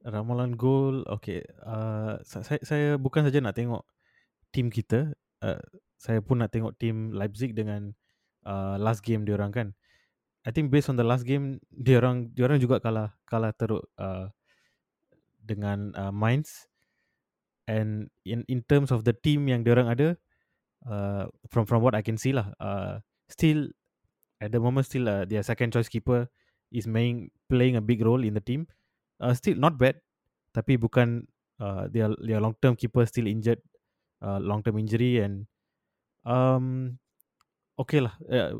ramalan 0.00 0.56
gol, 0.56 1.04
okay. 1.04 1.44
Uh, 1.60 2.16
saya, 2.24 2.60
saya 2.64 2.88
bukan 2.96 3.28
saja 3.28 3.44
nak 3.44 3.56
tengok 3.56 3.84
tim 4.52 4.72
kita, 4.72 5.12
uh, 5.44 5.60
saya 6.00 6.24
pun 6.24 6.40
nak 6.40 6.52
tengok 6.52 6.76
tim 6.80 7.12
Leipzig 7.12 7.52
dengan 7.52 7.92
uh, 8.46 8.78
last 8.78 9.02
game 9.02 9.26
dia 9.26 9.34
orang 9.34 9.50
kan. 9.50 9.68
I 10.46 10.54
think 10.54 10.70
based 10.70 10.86
on 10.86 10.94
the 10.94 11.02
last 11.02 11.26
game, 11.26 11.58
dia 11.74 11.98
orang 11.98 12.30
dia 12.30 12.46
orang 12.46 12.62
juga 12.62 12.78
kalah 12.78 13.10
kalah 13.26 13.50
teruk 13.58 13.82
uh, 13.98 14.30
dengan 15.42 15.90
uh, 15.98 16.14
Mainz. 16.14 16.70
And 17.66 18.14
in 18.22 18.46
in 18.46 18.62
terms 18.62 18.94
of 18.94 19.02
the 19.02 19.10
team 19.10 19.50
yang 19.50 19.66
dia 19.66 19.74
orang 19.74 19.90
ada, 19.90 20.08
uh, 20.86 21.26
from 21.50 21.66
from 21.66 21.82
what 21.82 21.98
I 21.98 22.02
can 22.06 22.14
see 22.14 22.30
lah, 22.30 22.54
uh, 22.62 23.02
still 23.26 23.74
at 24.38 24.54
the 24.54 24.62
moment 24.62 24.86
still 24.86 25.10
uh, 25.10 25.26
their 25.26 25.42
second 25.42 25.74
choice 25.74 25.90
keeper 25.90 26.30
is 26.70 26.86
main, 26.86 27.34
playing 27.50 27.74
a 27.74 27.82
big 27.82 28.06
role 28.06 28.22
in 28.22 28.38
the 28.38 28.44
team. 28.44 28.70
Uh, 29.18 29.34
still 29.34 29.58
not 29.58 29.74
bad, 29.82 29.98
tapi 30.54 30.78
bukan 30.78 31.26
uh, 31.58 31.90
their 31.90 32.14
their 32.22 32.38
long 32.38 32.54
term 32.62 32.78
keeper 32.78 33.02
still 33.02 33.26
injured, 33.26 33.58
uh, 34.22 34.38
long 34.38 34.62
term 34.62 34.78
injury 34.78 35.18
and 35.18 35.50
um 36.22 36.98
okay 37.76 38.00
lah 38.00 38.16
uh, 38.28 38.52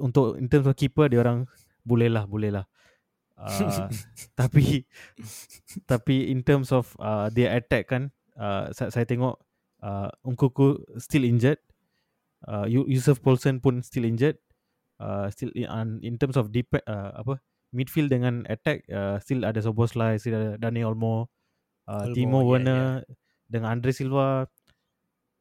untuk 0.00 0.36
in 0.36 0.48
terms 0.48 0.68
of 0.68 0.76
keeper 0.76 1.08
dia 1.08 1.20
orang 1.20 1.48
boleh 1.84 2.08
lah 2.12 2.24
boleh 2.28 2.52
lah. 2.52 2.66
Uh, 3.38 3.86
tapi 4.40 4.82
tapi 5.86 6.28
in 6.28 6.42
terms 6.42 6.74
of 6.74 6.92
uh, 6.98 7.30
their 7.30 7.54
attack 7.54 7.86
kan 7.86 8.10
uh, 8.34 8.68
saya, 8.74 8.90
saya 8.90 9.06
tengok 9.06 9.38
uh, 9.80 10.10
Ungkuku 10.26 10.82
still 10.98 11.22
injured 11.22 11.62
uh, 12.50 12.66
Yusuf 12.66 13.22
Paulsen 13.22 13.62
pun 13.62 13.78
still 13.86 14.06
injured 14.06 14.42
uh, 14.98 15.30
still 15.30 15.50
in, 15.54 16.02
in 16.02 16.18
terms 16.18 16.34
of 16.34 16.50
deep 16.50 16.70
uh, 16.74 17.14
apa 17.14 17.38
midfield 17.74 18.12
dengan 18.12 18.44
attack 18.48 18.84
uh, 18.88 19.20
still 19.20 19.44
ada 19.44 19.60
Soboslai, 19.60 20.16
still 20.16 20.36
ada 20.36 20.50
Dani 20.56 20.84
Olmo, 20.84 21.28
uh, 21.88 22.08
Olmo 22.08 22.14
Timo 22.16 22.38
yeah, 22.40 22.48
Werner 22.48 22.84
yeah. 23.04 23.14
dengan 23.48 23.68
Andre 23.78 23.92
Silva 23.92 24.48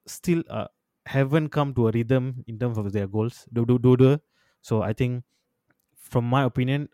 still 0.08 0.44
uh, 0.52 0.68
haven't 1.08 1.56
come 1.56 1.72
to 1.74 1.88
a 1.88 1.92
rhythm 1.96 2.44
in 2.46 2.60
terms 2.60 2.76
of 2.76 2.92
their 2.92 3.08
goals. 3.08 3.48
Dua-dua. 3.50 4.20
So 4.60 4.84
I 4.84 4.92
think 4.92 5.24
from 5.96 6.28
my 6.28 6.44
opinion 6.44 6.92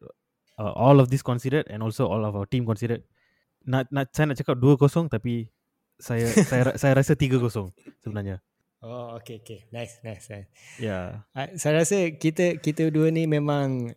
uh, 0.61 0.73
all 0.77 1.01
of 1.01 1.09
this 1.09 1.25
considered 1.25 1.65
and 1.69 1.81
also 1.81 2.05
all 2.05 2.21
of 2.25 2.37
our 2.37 2.45
team 2.45 2.65
considered 2.65 3.01
nak 3.65 3.89
nak 3.89 4.11
saya 4.13 4.29
nak 4.29 4.37
cakap 4.37 4.59
2-0 4.59 5.09
tapi 5.09 5.49
saya 5.97 6.27
saya 6.49 6.63
saya 6.77 6.93
rasa 6.97 7.17
3-0 7.17 7.41
sebenarnya. 8.03 8.41
Oh, 8.83 9.15
okay, 9.15 9.39
okay. 9.39 9.63
Nice, 9.71 10.03
nice, 10.03 10.27
nice. 10.27 10.51
Yeah. 10.75 11.23
Uh, 11.31 11.55
saya 11.55 11.79
rasa 11.79 12.11
kita 12.19 12.59
kita 12.59 12.91
dua 12.91 13.15
ni 13.15 13.23
memang 13.23 13.95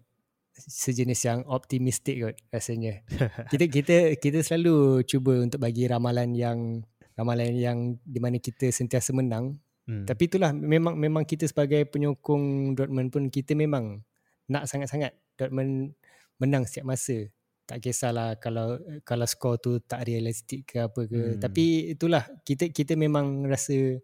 sejenis 0.54 1.20
yang 1.26 1.40
optimistik 1.50 2.22
kot 2.22 2.36
rasanya. 2.54 3.02
kita 3.52 3.66
kita 3.66 3.96
kita 4.14 4.38
selalu 4.46 5.02
cuba 5.02 5.42
untuk 5.42 5.58
bagi 5.58 5.90
ramalan 5.90 6.38
yang 6.38 6.86
ramalan 7.18 7.58
yang 7.58 7.78
di 8.06 8.22
mana 8.22 8.38
kita 8.38 8.70
sentiasa 8.70 9.10
menang. 9.10 9.58
Hmm. 9.86 10.02
Tapi 10.02 10.26
itulah 10.26 10.50
memang 10.50 10.98
memang 10.98 11.22
kita 11.22 11.46
sebagai 11.46 11.86
penyokong 11.86 12.74
Dortmund 12.74 13.14
pun 13.14 13.30
kita 13.30 13.54
memang 13.54 14.02
nak 14.50 14.66
sangat-sangat 14.66 15.14
Dortmund 15.38 15.94
menang 16.42 16.66
setiap 16.66 16.90
masa. 16.90 17.30
Tak 17.66 17.82
kisahlah 17.82 18.38
kalau 18.38 18.78
kalau 19.02 19.26
skor 19.26 19.58
tu 19.58 19.78
tak 19.82 20.06
realistik 20.06 20.66
ke 20.66 20.82
apa 20.82 21.06
ke. 21.06 21.38
Hmm. 21.38 21.38
Tapi 21.38 21.94
itulah 21.94 22.26
kita 22.42 22.70
kita 22.70 22.98
memang 22.98 23.46
rasa 23.46 23.98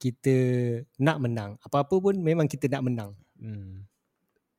kita 0.00 0.36
nak 1.00 1.20
menang. 1.20 1.60
Apa-apa 1.60 2.00
pun 2.00 2.16
memang 2.16 2.48
kita 2.48 2.68
nak 2.72 2.84
menang. 2.88 3.12
Hmm. 3.36 3.84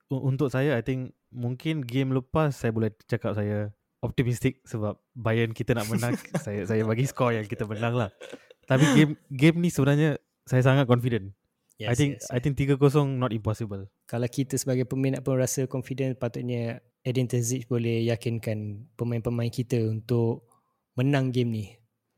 Untuk 0.10 0.50
saya, 0.50 0.74
I 0.74 0.82
think 0.82 1.14
mungkin 1.30 1.86
game 1.86 2.10
lepas 2.14 2.58
saya 2.58 2.74
boleh 2.74 2.90
cakap 3.06 3.38
saya 3.38 3.70
optimistik 4.02 4.66
sebab 4.66 4.98
Bayern 5.14 5.54
kita 5.54 5.78
nak 5.78 5.90
menang. 5.90 6.18
saya 6.46 6.66
saya 6.66 6.82
bagi 6.86 7.06
skor 7.06 7.34
yang 7.34 7.46
kita 7.46 7.70
menang 7.70 7.94
lah. 7.94 8.10
Tapi 8.66 8.86
game 8.94 9.14
game 9.34 9.58
ni 9.62 9.70
sebenarnya 9.74 10.18
saya 10.50 10.66
sangat 10.66 10.90
confident. 10.90 11.30
Yes, 11.78 11.94
I 11.94 11.96
think 11.96 12.12
yes. 12.18 12.28
I 12.34 12.40
think 12.42 12.58
3-0 12.58 12.82
not 13.22 13.32
impossible. 13.32 13.88
Kalau 14.10 14.28
kita 14.28 14.58
sebagai 14.58 14.90
peminat 14.90 15.22
pun 15.22 15.38
rasa 15.38 15.70
confident 15.70 16.18
patutnya 16.18 16.82
Edin 17.06 17.30
Terzic 17.30 17.70
boleh 17.72 18.04
yakinkan 18.10 18.90
pemain-pemain 18.98 19.48
kita 19.48 19.80
untuk 19.88 20.44
menang 20.98 21.32
game 21.32 21.52
ni. 21.54 21.66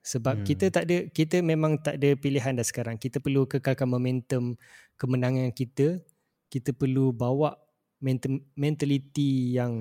Sebab 0.02 0.42
hmm. 0.42 0.46
kita 0.48 0.66
tak 0.74 0.90
ada 0.90 1.06
kita 1.14 1.46
memang 1.46 1.78
tak 1.78 2.02
ada 2.02 2.18
pilihan 2.18 2.58
dah 2.58 2.66
sekarang. 2.66 2.98
Kita 2.98 3.22
perlu 3.22 3.46
kekalkan 3.46 3.86
momentum 3.86 4.58
kemenangan 4.98 5.54
kita. 5.54 6.02
Kita 6.50 6.74
perlu 6.74 7.14
bawa 7.14 7.54
mentaliti 8.58 9.54
yang 9.54 9.74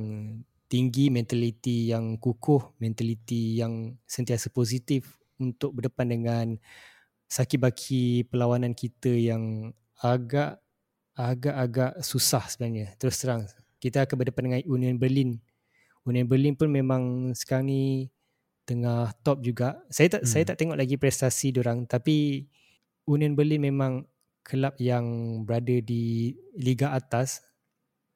tinggi, 0.69 1.09
mentaliti 1.09 1.89
yang 1.89 2.21
kukuh, 2.21 2.77
mentaliti 2.79 3.59
yang 3.59 3.97
sentiasa 4.05 4.53
positif 4.53 5.17
untuk 5.41 5.73
berdepan 5.73 6.07
dengan 6.13 6.47
sakit 7.31 7.59
baki 7.63 8.27
perlawanan 8.27 8.75
kita 8.75 9.15
yang 9.15 9.71
agak 10.03 10.59
agak-agak 11.15 12.03
susah 12.03 12.43
sebenarnya. 12.51 12.91
Terus 12.99 13.23
terang, 13.23 13.47
kita 13.79 14.03
akan 14.03 14.17
berdepan 14.19 14.45
dengan 14.51 14.63
Union 14.67 14.97
Berlin. 14.99 15.39
Union 16.03 16.27
Berlin 16.27 16.59
pun 16.59 16.67
memang 16.73 17.31
sekarang 17.39 17.71
ni 17.71 18.11
tengah 18.67 19.15
top 19.23 19.47
juga. 19.47 19.79
Saya 19.95 20.19
tak 20.19 20.27
hmm. 20.27 20.31
saya 20.31 20.43
tak 20.43 20.57
tengok 20.59 20.79
lagi 20.79 20.97
prestasi 20.99 21.55
orang 21.55 21.87
tapi 21.87 22.49
Union 23.07 23.39
Berlin 23.39 23.63
memang 23.63 24.05
kelab 24.43 24.75
yang 24.83 25.07
berada 25.47 25.79
di 25.79 26.35
liga 26.59 26.91
atas. 26.97 27.47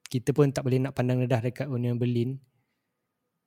Kita 0.05 0.35
pun 0.35 0.51
tak 0.51 0.67
boleh 0.67 0.81
nak 0.83 0.93
pandang 0.93 1.23
rendah 1.23 1.39
dekat 1.39 1.71
Union 1.71 1.95
Berlin. 1.95 2.35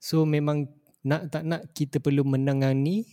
So 0.00 0.24
memang 0.24 0.70
nak 1.02 1.28
tak 1.28 1.44
nak 1.44 1.74
kita 1.74 1.98
perlu 1.98 2.22
menang 2.22 2.62
ni, 2.78 3.04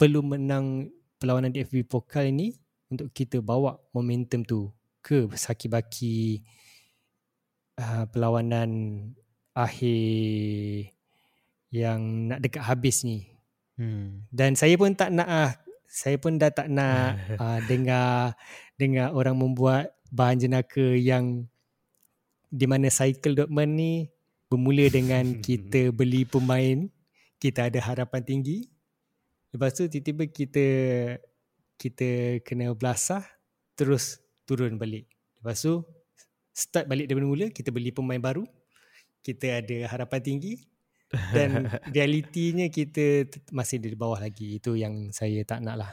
perlu 0.00 0.24
menang 0.24 0.88
perlawanan 1.20 1.52
di 1.52 1.60
FB 1.60 1.86
Pokal 1.86 2.32
ini 2.32 2.56
untuk 2.88 3.12
kita 3.12 3.44
bawa 3.44 3.76
momentum 3.92 4.42
tu 4.42 4.72
ke 5.04 5.28
saki-baki 5.36 6.40
uh, 7.76 8.08
perlawanan 8.08 8.70
akhir 9.54 10.90
yang 11.70 12.32
nak 12.32 12.40
dekat 12.40 12.64
habis 12.64 13.04
ni 13.04 13.30
Hmm. 13.80 14.28
Dan 14.28 14.60
saya 14.60 14.76
pun 14.76 14.92
tak 14.92 15.08
nak 15.08 15.24
ah 15.24 15.50
saya 15.88 16.20
pun 16.20 16.36
dah 16.36 16.52
tak 16.52 16.68
nak 16.68 17.16
uh, 17.40 17.60
dengar 17.72 18.36
dengar 18.76 19.16
orang 19.16 19.40
membuat 19.40 19.96
bahan 20.12 20.36
jenaka 20.36 20.84
yang 21.00 21.48
di 22.52 22.68
mana 22.68 22.92
cycle 22.92 23.32
Dortmund 23.32 23.72
ni 23.80 23.92
bermula 24.52 24.84
dengan 24.92 25.24
kita 25.46 25.96
beli 25.96 26.28
pemain 26.28 26.92
kita 27.40 27.72
ada 27.72 27.80
harapan 27.80 28.20
tinggi 28.20 28.68
lepas 29.54 29.70
tu 29.74 29.86
tiba-tiba 29.86 30.24
kita 30.30 30.66
kita 31.80 32.40
kena 32.44 32.72
belasah 32.76 33.24
terus 33.74 34.20
turun 34.44 34.76
balik. 34.76 35.08
Lepas 35.40 35.64
tu 35.64 35.82
start 36.52 36.86
balik 36.90 37.08
dari 37.08 37.24
mula 37.24 37.48
kita 37.48 37.72
beli 37.72 37.94
pemain 37.94 38.20
baru 38.20 38.44
kita 39.20 39.60
ada 39.64 39.78
harapan 39.88 40.20
tinggi 40.20 40.54
dan 41.32 41.68
realitinya 41.96 42.68
kita 42.68 43.28
masih 43.52 43.80
di 43.80 43.96
bawah 43.96 44.20
lagi. 44.20 44.60
Itu 44.60 44.76
yang 44.76 45.12
saya 45.12 45.40
tak 45.44 45.64
nak 45.64 45.76
lah. 45.76 45.92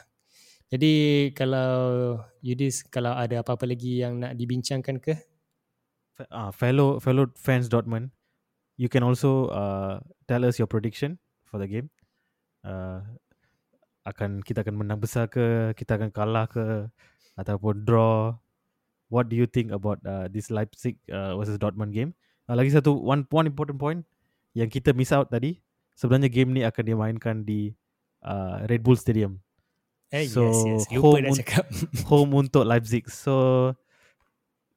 Jadi 0.68 1.32
kalau 1.32 2.20
Yudis 2.43 2.84
kalau 2.91 3.16
ada 3.16 3.39
apa-apa 3.39 3.64
lagi 3.64 4.03
yang 4.03 4.20
nak 4.20 4.36
dibincangkan 4.36 4.99
ke? 4.99 5.16
Uh, 6.18 6.49
fellow 6.49 6.97
fellow 6.97 7.30
fans 7.38 7.70
Dortmund 7.70 8.10
you 8.78 8.89
can 8.89 9.05
also 9.05 9.49
uh, 9.53 10.01
tell 10.30 10.45
us 10.45 10.58
your 10.58 10.70
prediction 10.70 11.18
for 11.43 11.58
the 11.58 11.68
game. 11.68 11.89
Uh, 12.66 13.01
akan 14.08 14.39
kita 14.39 14.64
akan 14.64 14.76
menang 14.80 15.03
besar 15.03 15.28
ke 15.28 15.76
kita 15.76 15.99
akan 15.99 16.10
kalah 16.16 16.47
ke 16.47 16.88
ataupun 17.36 17.84
draw 17.84 18.32
what 19.12 19.28
do 19.28 19.36
you 19.36 19.43
think 19.45 19.70
about 19.76 19.99
uh, 20.08 20.32
this 20.32 20.47
Leipzig 20.47 20.95
uh, 21.12 21.36
versus 21.36 21.60
Dortmund 21.60 21.91
game 21.91 22.16
uh, 22.47 22.55
lagi 22.55 22.72
satu 22.72 22.95
one 22.95 23.28
one 23.28 23.45
important 23.45 23.76
point 23.76 24.08
yang 24.55 24.72
kita 24.72 24.95
miss 24.95 25.12
out 25.12 25.28
tadi 25.28 25.60
sebenarnya 25.93 26.32
game 26.32 26.55
ni 26.55 26.62
akan 26.64 26.84
dimainkan 26.88 27.36
di 27.43 27.74
uh, 28.24 28.64
Red 28.70 28.86
Bull 28.86 28.97
Stadium. 28.97 29.41
Eh, 30.14 30.24
so 30.30 30.45
yes, 30.47 30.62
yes. 30.64 30.82
Lupa 30.93 31.20
home, 31.20 31.26
dah 31.28 31.34
cakap. 31.36 31.66
home 32.10 32.32
untuk 32.38 32.64
Leipzig. 32.64 33.10
So 33.12 33.74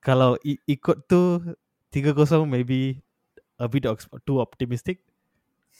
kalau 0.00 0.34
i- 0.42 0.58
ikut 0.66 1.06
tu 1.06 1.38
3-0 1.92 2.16
maybe 2.48 3.04
a 3.60 3.68
bit 3.68 3.84
too 4.24 4.40
optimistic. 4.40 5.04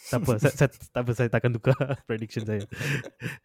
Tak 0.09 0.24
apa, 0.24 0.32
saya, 0.40 0.55
saya, 0.57 0.70
tak 0.72 1.03
apa, 1.05 1.11
saya 1.12 1.28
takkan 1.28 1.53
tukar 1.53 1.76
prediction 2.09 2.48
saya. 2.48 2.64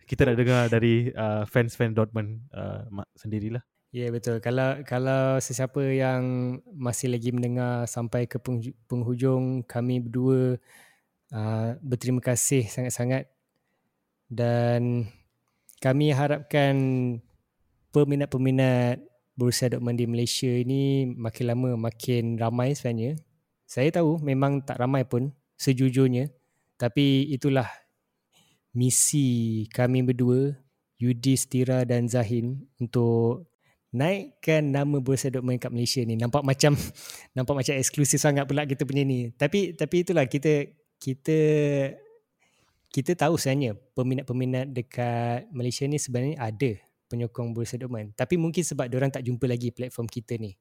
Kita 0.08 0.24
nak 0.24 0.40
dengar 0.40 0.62
dari 0.72 1.12
uh, 1.12 1.44
fans-fans 1.44 1.92
Dortmund 1.92 2.48
uh, 2.56 2.88
sendirilah. 3.20 3.62
Ya 3.92 4.08
yeah, 4.08 4.10
betul. 4.12 4.44
Kalau 4.44 4.84
kalau 4.84 5.40
sesiapa 5.40 5.80
yang 5.92 6.24
masih 6.76 7.12
lagi 7.12 7.32
mendengar 7.32 7.88
sampai 7.88 8.28
ke 8.28 8.40
penghujung 8.92 9.64
kami 9.64 10.04
berdua 10.04 10.60
uh, 11.32 11.70
berterima 11.80 12.20
kasih 12.20 12.68
sangat-sangat 12.68 13.32
dan 14.28 15.08
kami 15.80 16.12
harapkan 16.12 16.76
peminat-peminat 17.96 19.00
Borussia 19.36 19.72
Dortmund 19.72 20.00
di 20.00 20.08
Malaysia 20.08 20.52
ini 20.52 21.08
makin 21.08 21.46
lama 21.52 21.70
makin 21.88 22.36
ramai 22.36 22.76
sebenarnya. 22.76 23.16
Saya 23.64 23.96
tahu 23.96 24.20
memang 24.20 24.60
tak 24.60 24.80
ramai 24.80 25.08
pun 25.08 25.32
sejujurnya 25.56 26.36
tapi 26.76 27.32
itulah 27.32 27.68
misi 28.76 29.64
kami 29.72 30.04
berdua 30.04 30.52
Yudis, 31.00 31.48
Tira 31.48 31.84
dan 31.84 32.08
Zahin 32.08 32.68
untuk 32.80 33.48
naikkan 33.96 34.64
nama 34.64 35.00
Borussia 35.00 35.32
Dortmund 35.32 35.60
kat 35.60 35.72
Malaysia 35.72 36.04
ni. 36.04 36.20
Nampak 36.20 36.44
macam 36.44 36.76
nampak 37.36 37.56
macam 37.56 37.74
eksklusif 37.76 38.20
sangat 38.20 38.48
pula 38.48 38.68
kita 38.68 38.84
punya 38.84 39.04
ni. 39.08 39.32
Tapi 39.36 39.76
tapi 39.76 40.04
itulah 40.04 40.28
kita 40.28 40.68
kita 41.00 41.40
kita 42.92 43.12
tahu 43.16 43.36
sebenarnya 43.36 43.76
peminat-peminat 43.92 44.72
dekat 44.72 45.52
Malaysia 45.52 45.84
ni 45.84 46.00
sebenarnya 46.00 46.40
ada 46.40 46.72
penyokong 47.12 47.56
Borussia 47.56 47.80
Dortmund. 47.80 48.16
Tapi 48.16 48.36
mungkin 48.40 48.64
sebab 48.64 48.88
orang 48.92 49.12
tak 49.12 49.24
jumpa 49.24 49.48
lagi 49.48 49.72
platform 49.72 50.08
kita 50.08 50.40
ni. 50.40 50.56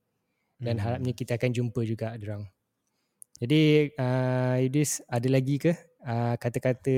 Dan 0.58 0.78
hmm. 0.78 0.82
harapnya 0.82 1.12
kita 1.14 1.34
akan 1.34 1.50
jumpa 1.50 1.82
juga 1.82 2.14
orang 2.14 2.46
jadi 3.42 3.90
uh, 3.98 4.56
Yudis 4.62 5.02
ada 5.10 5.26
lagi 5.26 5.58
ke 5.58 5.74
uh, 6.04 6.34
kata-kata 6.38 6.96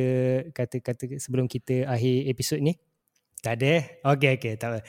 kata-kata 0.52 1.16
sebelum 1.22 1.46
kita 1.46 1.86
akhir 1.86 2.16
episod 2.28 2.58
ni 2.60 2.76
tak 3.40 3.62
ada 3.62 3.66
eh? 3.80 3.84
okey 4.02 4.30
okey 4.36 4.54
tak 4.58 4.68
apa 4.74 4.80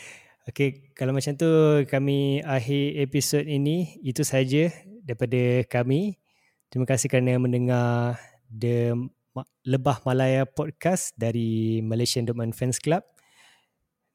Okey, 0.47 0.95
kalau 0.95 1.11
macam 1.11 1.35
tu 1.35 1.51
kami 1.91 2.39
akhir 2.39 3.03
episod 3.03 3.43
ini 3.43 3.99
itu 3.99 4.23
saja 4.23 4.71
daripada 5.03 5.67
kami. 5.67 6.15
Terima 6.71 6.87
kasih 6.87 7.11
kerana 7.11 7.35
mendengar 7.35 8.15
The 8.47 8.95
Lebah 9.67 10.07
Malaya 10.07 10.47
Podcast 10.47 11.11
dari 11.19 11.83
Malaysian 11.83 12.23
Dortmund 12.23 12.55
Fans 12.55 12.79
Club. 12.79 13.03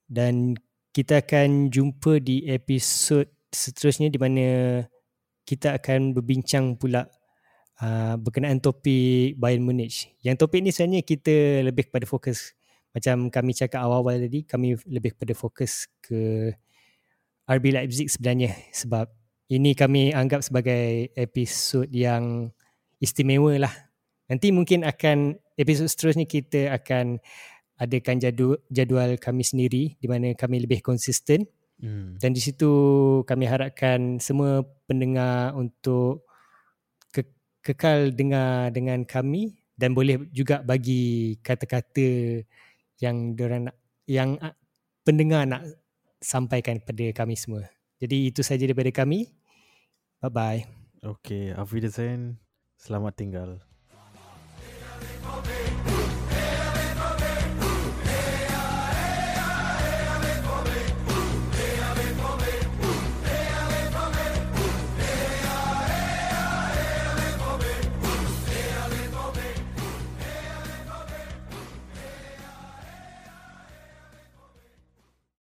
Dan 0.09 0.57
kita 0.97 1.21
akan 1.21 1.69
jumpa 1.69 2.17
di 2.25 2.49
episod 2.49 3.29
seterusnya 3.53 4.09
di 4.09 4.17
mana 4.17 4.81
kita 5.45 5.77
akan 5.77 6.17
berbincang 6.17 6.81
pula 6.81 7.13
uh, 7.81 8.21
berkenaan 8.21 8.61
topik 8.61 9.39
Bayern 9.41 9.65
Munich. 9.65 10.13
Yang 10.21 10.45
topik 10.45 10.61
ni 10.61 10.75
sebenarnya 10.75 11.01
kita 11.07 11.65
lebih 11.65 11.89
kepada 11.89 12.05
fokus 12.05 12.53
macam 12.93 13.33
kami 13.33 13.57
cakap 13.57 13.81
awal-awal 13.81 14.21
tadi 14.21 14.45
kami 14.45 14.77
lebih 14.85 15.17
pada 15.17 15.33
fokus 15.33 15.89
ke 16.05 16.53
RB 17.49 17.65
Leipzig 17.73 18.13
sebenarnya 18.13 18.53
sebab 18.71 19.09
ini 19.49 19.73
kami 19.73 20.13
anggap 20.13 20.45
sebagai 20.45 21.09
episod 21.17 21.89
yang 21.89 22.53
istimewa 23.01 23.57
lah 23.57 23.75
nanti 24.29 24.53
mungkin 24.53 24.85
akan 24.85 25.41
episod 25.57 25.89
seterusnya 25.89 26.29
kita 26.29 26.73
akan 26.77 27.19
adakan 27.81 28.21
jadual, 28.21 28.61
jadual 28.69 29.17
kami 29.17 29.43
sendiri 29.43 29.97
di 29.97 30.07
mana 30.07 30.37
kami 30.37 30.63
lebih 30.63 30.85
konsisten 30.85 31.49
hmm. 31.81 32.21
dan 32.21 32.31
di 32.37 32.45
situ 32.45 32.71
kami 33.25 33.49
harapkan 33.49 34.21
semua 34.21 34.63
pendengar 34.85 35.57
untuk 35.57 36.29
kekal 37.63 38.11
dengar 38.11 38.75
dengan 38.75 39.07
kami 39.07 39.57
dan 39.79 39.95
boleh 39.97 40.29
juga 40.35 40.61
bagi 40.61 41.39
kata-kata 41.41 42.43
yang 43.01 43.35
diorang 43.39 43.71
nak, 43.71 43.77
yang 44.07 44.37
pendengar 45.07 45.47
nak 45.49 45.63
sampaikan 46.23 46.79
kepada 46.83 47.25
kami 47.25 47.35
semua. 47.35 47.67
Jadi 48.03 48.31
itu 48.31 48.43
saja 48.43 48.63
daripada 48.67 48.91
kami. 48.91 49.31
Bye 50.23 50.31
bye. 50.31 50.61
Okay, 51.03 51.51
Wiedersehen. 51.71 52.39
Selamat 52.79 53.19
tinggal. 53.19 53.72